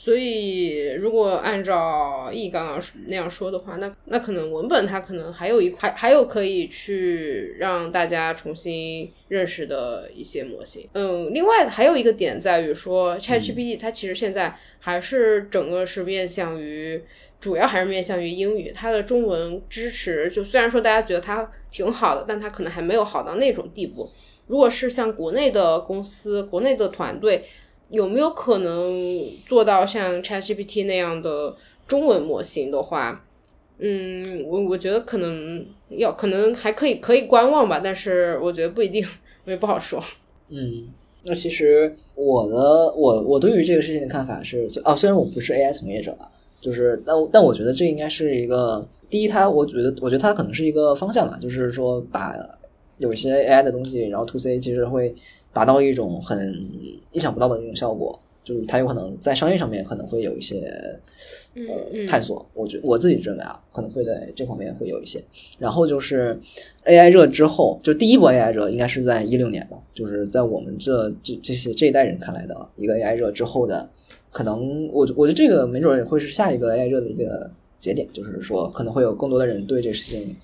[0.00, 10.88] 所以，如果按照易刚刚那样说的话，那那可能文本它可能还有一块，还有可以去让大家重新认识的一些模型。
[10.94, 17.04] 嗯，另外还有一个点在于说，ChatGPT 它其实现在还是整个是面向于，
[17.38, 24.10] 主要还是面向于英语，它的中文支持就虽然说大家觉得它挺好的，但它可能还没有好到那种地步。
[24.46, 27.44] 如果是像国内的公司、国内的团队，
[27.90, 33.24] 有没有可能做到像 ChatGPT 那样的中文模型的话，
[33.78, 39.04] 嗯，我我觉得可能要可能还可以可以观望吧，但是我觉得不一定，
[39.44, 40.02] 我也不好说。
[40.50, 40.88] 嗯，
[41.24, 42.56] 那其实我的
[42.94, 46.30] 我我对于这个事情的看法是，就哦，虽然我不是 AI 从业者啊，
[46.60, 52.36] 就是但但我觉得这应该是一个第一，它我觉得我觉得它可能是一个方向吧，就是说把
[53.00, 55.12] 有一些 AI 的东西，然后 to C 其实会
[55.52, 56.54] 达到一种很
[57.12, 60.70] 意想不到的那种效果，就是它有可能在商业上面可能会有一些
[61.54, 65.20] 嗯呃嗯探索，我觉我自己认为啊，可能会在这方面会有一些。
[65.58, 66.38] 然后就是
[66.84, 73.88] AI 热之后，就第一波 AI 热应该是在一六年吧，就是在我们这这这些这一代人看来的一个 AI 热之后的，
[74.30, 80.36] 可能我我觉得这个没准也会是下一个 AI 热的一个节点，就是说可能会有更多的人对这事情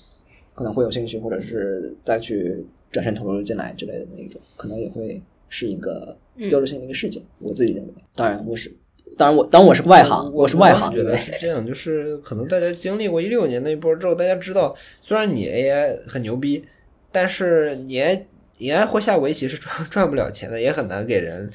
[0.56, 6.16] 可能会有兴趣，或者是再去转身投入进来之类的那一种，可能也会是一个
[6.50, 7.22] 标志性的一个事件。
[7.38, 8.74] 我自己认为，当然我是。
[9.16, 16.64] 当然我，当然我是外行，我是外行，觉得是这样，就是可能大家经历过一六年那一波之后，大家知道，虽然你 AI 很牛逼，
[17.12, 18.22] 但是你 AI
[18.58, 21.50] 你 AI 会下围棋是赚赚不了钱的，也很难给人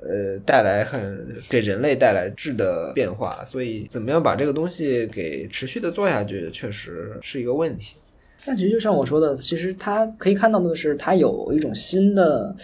[0.00, 7.96] 呃带来很给人类带来质的变化，所以怎么样把这个东西给持续的做下去，确实是一个问题。
[8.46, 12.54] 但其实就像我说的，其实它可以看到的是，它有一种新的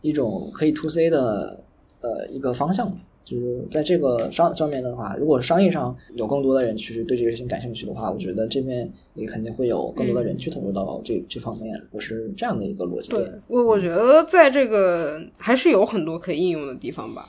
[0.00, 1.62] 一种可以 to C 的
[2.00, 2.90] 呃一个方向。
[3.22, 11.76] 就是在这个商上面的话，如果商业上有更多的人去对这个事情感兴趣的话，我觉得这边也肯定会有更多的人去投入到这、这方面。
[11.90, 13.28] 我是这样的一个逻辑对。
[13.48, 17.28] 我，我觉得在这个还是有很多可以应用的地方吧。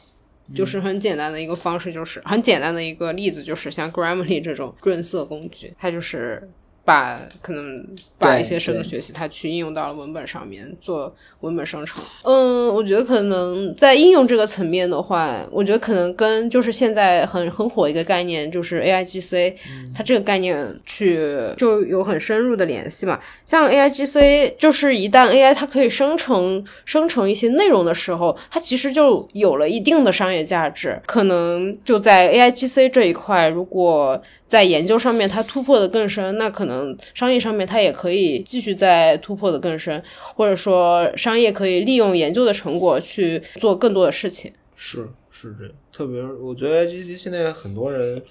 [0.55, 6.47] 就是很简单的一个方式，就是很简单的一个例子，就是像 Grammarly 这种润色工具，它就是
[6.87, 7.85] 把可能
[8.17, 12.01] 把一些深度学习它去应用到了文本上面做文本生成。
[12.23, 19.55] 嗯，我觉得可能在应用这个层面的话，我觉得可能跟就是现在很很火一个概念，就是 AIGC，、
[19.93, 21.19] 它这个概念去
[21.57, 23.19] 就有很深入的联系嘛。
[23.45, 30.97] 像 AIGC，就是一旦 AI 它可以生成生成一些内容的时候，它其实就有了一定的商业价值。
[31.05, 36.76] 可能就在 AIGC 这一块，如果在研究上面它突破的更深，那可能
[37.13, 40.03] 商业上面它也可以继续再突破的更深，
[40.35, 44.51] 或者说商业可以利用研究的成果去做更多的事情。
[44.75, 48.21] 是是这样，特别我觉得这些现在很多人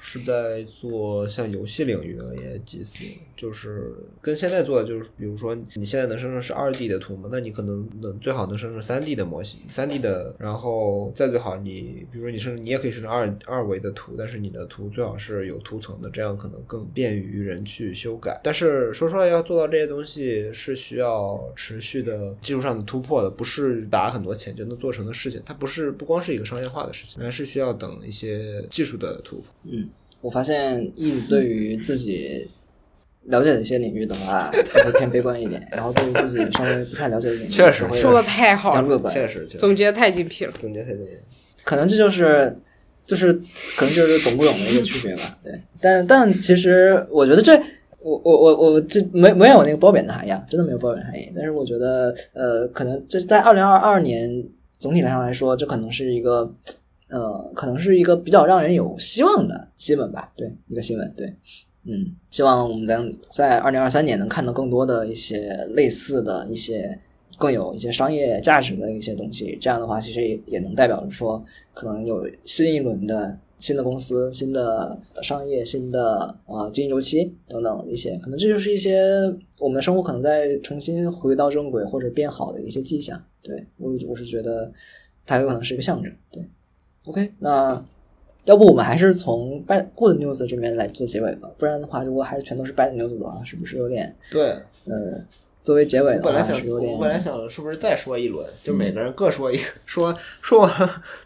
[0.00, 2.33] 是在做像游戏领域的
[3.36, 18.40] 就是跟现在做的就是，比如说你现在能生成是二 D 的图嘛，那你可能能最好能生成三 D 的模型，三 D 的，然后再最好你比如说你生成你也可以生成二二维的图，但是你的图最好是有图层的，这样可能更便于人去修改。
[18.42, 25.42] 但是说实话，要做到这些东西是需要持续的技术上的突破的，不是打很多钱就能做成的事情。
[25.44, 29.44] 它不是不光是一个商业化的事情，还是需要等一些技术的突破。
[29.64, 29.88] 嗯，
[30.24, 32.48] 我发现易对于自己
[33.24, 39.12] 了解的一些领域的话，会偏悲观一点，然后对于自己稍微不太了解的领域，确实会说的太好了，较乐观。
[39.12, 40.52] 确实，总结的太精辟了。
[40.58, 41.10] 总结太精辟。
[41.62, 42.56] 可能这就是
[43.06, 43.34] 就是
[43.76, 45.38] 可能就是懂不懂的一个区别吧。
[45.44, 47.54] 对，但但其实我觉得这
[48.00, 51.30] 我我我我这没没有那个褒贬的含义，啊，真的没有褒贬含义。
[51.36, 54.42] 但是我觉得呃，可能这在二零二二年
[54.78, 56.50] 总体上来说，这可能是一个
[57.14, 60.32] 呃，可能是一个比较让人有希望的新闻吧。
[60.36, 61.32] 对，一个新闻，对，
[61.84, 66.98] 嗯，希望我们能在二零二三年能看到更多的一些类似的一些
[67.38, 69.56] 更有一些商业价值的一些东西。
[69.60, 79.00] 这样的话，其实也也能代表着说，可能有新一轮的新的公司、新的商业、新的呃经济周期等等一些，可能这就是一些
[79.60, 83.24] 我们的生活可能在重新回到正轨或者变好的一些迹象。
[83.40, 84.72] 对我，我是觉得
[85.24, 86.12] 它有可能是一个象征。
[86.32, 86.42] 对
[87.06, 87.82] ，OK，那
[88.44, 95.24] 要不我们还是从 bad good news 这边来做结尾吧，不然的话，如果还是全都是 bad news 的话，是不是有点对，呃，
[95.64, 100.70] 作为结尾的话我本来想，我本来想是不是再说一轮，就每个人各说一个，说说完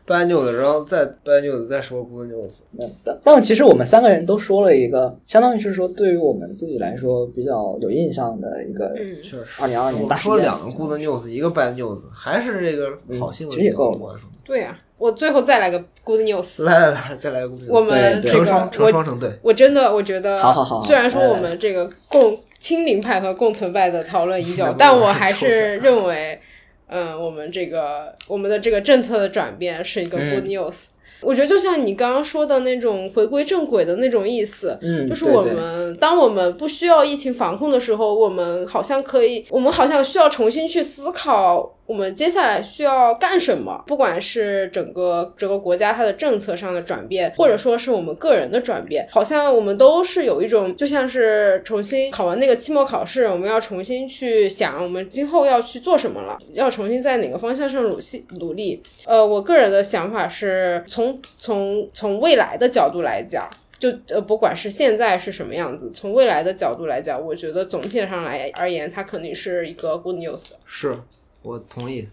[0.07, 2.59] bad news，然后再 bad news，再说 good news。
[2.81, 10.33] 嗯，但但其实我们三个人都说了一个，相当于是说对于我们自己来说比较有印象的一个嗯确实，二零二零我们年大事件。
[10.33, 16.63] 说两个 good news，一个 bad news，还是这个好新闻其实也够了比较多是吗对呀、我最后再来个 good news。
[16.63, 17.67] 来来来，再来个 good news。
[17.71, 19.31] 我们成双成双成对。
[19.43, 26.41] 我真的我觉得，好好好虽然说我们这个共清零派和共存派的讨论已久，但我还是认为，
[26.89, 30.85] 嗯、我们这个我们的这个政策的转变是一个嗯 good news。
[31.21, 43.83] 我觉得就像你刚刚说的那种回归正轨的那种意思，嗯，就是我们当我们不需要疫情防控的时候，我们好像可以，我们好像需要重新去思考我们接下来需要干什么。
[43.87, 58.83] 不管是整个整个国家它的政策上的转变，或者说是我们个人的转变，好像我们都是有一种，就像是重新考完那个期末考试，我们要重新去想我们今后要去做什么了，要重新在哪个方向上努力努力。
[59.07, 63.49] 呃，我个人的想法是从从从未来的角度来讲。
[63.81, 70.51] 就呃，不管是现在是什么样子，从未来的角度来讲，我觉得总体上来而言，它肯定是一个 good news。
[70.67, 70.97] 是
[71.43, 72.07] 我同意，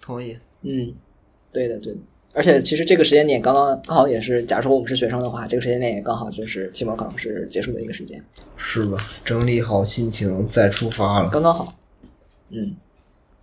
[0.00, 0.36] 同意。
[0.62, 0.94] 嗯，
[1.52, 2.00] 对的对的。
[2.32, 8.20] 而且其实这个时间点刚刚刚好也是，假如说我们是学生的话，这个时间点也刚好就是期末考试结束的一个时间，
[8.56, 8.96] 是吧？
[9.24, 11.30] 整理好心情再出发了。
[11.30, 11.78] 刚刚好。
[12.50, 12.74] 嗯，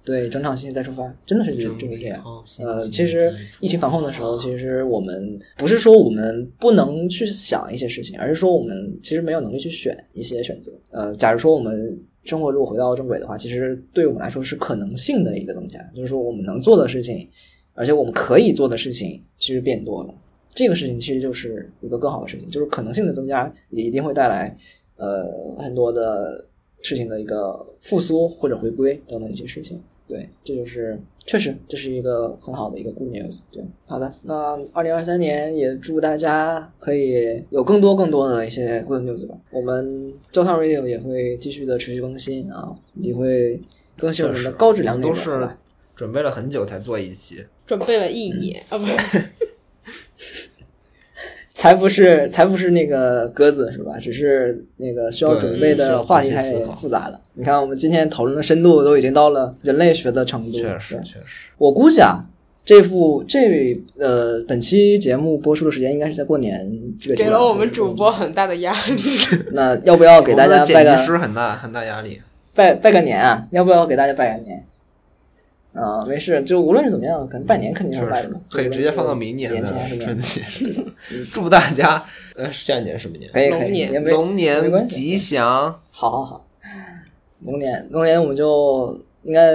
[0.04, 2.22] 对，整场心情再出发，真的是这就是这样。
[2.60, 10.72] 呃，其实疫情防控的时候，其实我们不是说我们不能去想一些事情，而是说我们其实没有能力去选一些选择。
[10.90, 17.28] 呃，假如说我们生活如果回到正轨的话，其实对我们来说是可能性的一个增加，就是说我们能做的事情，
[17.74, 20.14] 而且我们可以做的事情其实变多了。
[20.54, 24.56] 这个事情其实就是一个更好的事情，就是可能性的增加也一定会带来
[24.98, 26.46] 呃很多的
[26.82, 29.82] 事情的一个复苏或者回归等等一些事情。
[30.12, 33.44] 对，这就是确实这是一个很好的一个 good news。
[33.50, 39.38] 对，好的，那二零二三年也祝大家可以有更多更多的一些 good news 吧。
[39.52, 43.58] 我们焦糖 radio 也会继续的持续更新啊，也会
[43.98, 45.16] 更新我们的高质量内容。
[45.16, 45.50] 都是
[45.96, 48.86] 准备了很久才做一期，准备了一年、啊，不，
[51.62, 53.96] 才不是才不是那个鸽子是吧？
[54.00, 57.22] 只是那个需要准备的话题太复杂了。
[57.36, 60.58] 你看，我们今天讨论的深度都已经到了人类学的程度。
[60.58, 61.52] 确实确实。
[61.60, 62.26] 我估计啊，
[62.66, 66.68] 这部这呃本期节目播出的时间应该是在过年
[67.00, 68.10] 这个阶段给了我们主播。
[68.10, 69.00] 很大的压力。
[69.54, 72.20] 那要不要给大家拜个师很大很大压力。
[72.56, 73.48] 拜拜个年啊？
[73.52, 74.64] 要不要给大家拜个年？
[75.74, 80.20] 啊、没事，就无论是怎么样，可能拜年肯定是拜的嘛，可以直接放到明年的年前是春？
[80.20, 80.42] 节。
[81.32, 82.04] 祝大家，
[82.36, 83.32] 呃，下一年什么年？
[83.32, 85.80] 可以可以，龙年龙年吉祥。
[85.90, 86.48] 好好好，
[87.46, 89.50] 龙年龙年我们就应该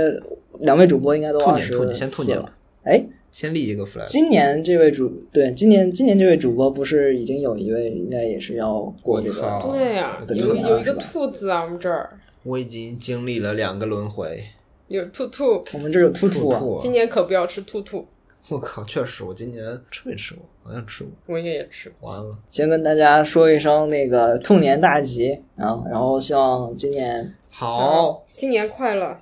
[0.60, 2.52] 两位主播应该都二十兔年兔年先兔年了吧。
[2.84, 4.04] 哎，先立一个 flag。
[4.06, 14.42] 今年这位主对今年今年这位主播不是已经有一位应该也是要过这个对呀、对有有一个兔子啊，我们这儿我已经经历了两个轮回。
[14.88, 18.06] 有兔兔，我们这有兔兔啊，兔今年可不要吃兔兔，
[18.50, 20.44] 我靠，确实，我今年吃没吃过？
[20.62, 21.12] 好像吃过。
[21.26, 21.92] 我也吃。
[22.00, 29.18] 完了，先跟大家说一声那个兔年大吉啊，然后希望今年好，新年快乐，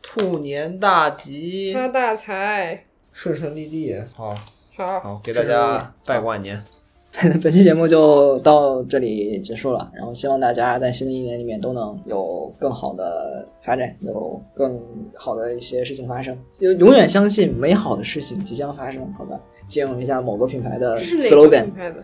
[0.00, 2.86] 兔年大吉，发大财。
[3.12, 3.94] 顺顺利利。
[4.14, 4.34] 好
[4.74, 6.64] 好，好，给大家拜个晚年。
[7.42, 14.80] 本期节目就到这里结束了，然后希望大家在新的一年里面都能有更好的发展，有更
[15.14, 19.38] 好的一些事情发生，就永远相信美好的事情即将发生，好吧？
[19.68, 22.02] 借用一下某个品牌的是哪个 slogan，品牌的？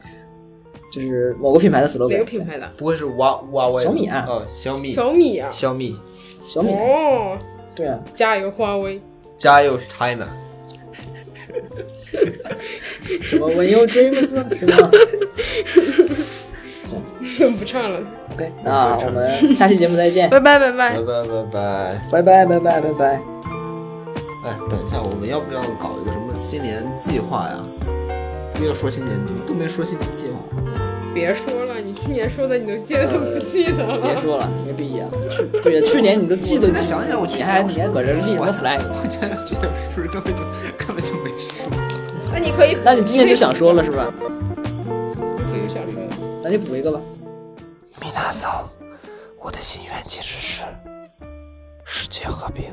[0.93, 2.71] 就是某个品牌的 slogan，哪个品牌的？
[2.77, 3.83] 不会是哇哇哇？
[3.83, 5.51] 小米啊哦，小米，小米啊。
[5.51, 5.97] 小米，
[6.45, 7.39] 小米，哦，
[7.75, 9.01] 对啊，加油华为！
[9.39, 10.29] 加油 China！
[13.23, 14.45] 什么 When you dreams 是吗
[17.39, 18.01] 怎么不唱了
[18.35, 20.97] ？？OK，那我们 下期节目再见，拜拜拜拜拜。
[21.01, 22.01] 拜拜拜。
[22.11, 23.05] 拜拜拜拜拜拜。
[24.47, 27.59] 哎，等一下，我们要不要搞一个什么新年计划呀？
[28.55, 29.17] 不要说新年，
[29.47, 30.88] 都没说新年计划。
[31.15, 34.01] 别说了，你去年说的你都记得都不记得了。
[34.01, 35.09] 别说了，没必要。
[35.31, 38.81] 去对呀， 去年你都记都记，我想想，我去你年还你还搁这立什么 flag？
[38.81, 40.45] 我觉得去年是不是根本就
[40.77, 41.71] 根本就没说？
[42.33, 44.13] 那你可以，那你今年就想说了是吧？
[45.51, 46.17] 可以想说的。
[46.43, 47.01] 那你补一个吧。
[48.01, 48.69] 米娜桑，
[49.43, 50.63] 我的心愿其实是
[51.85, 52.65] 世界和平。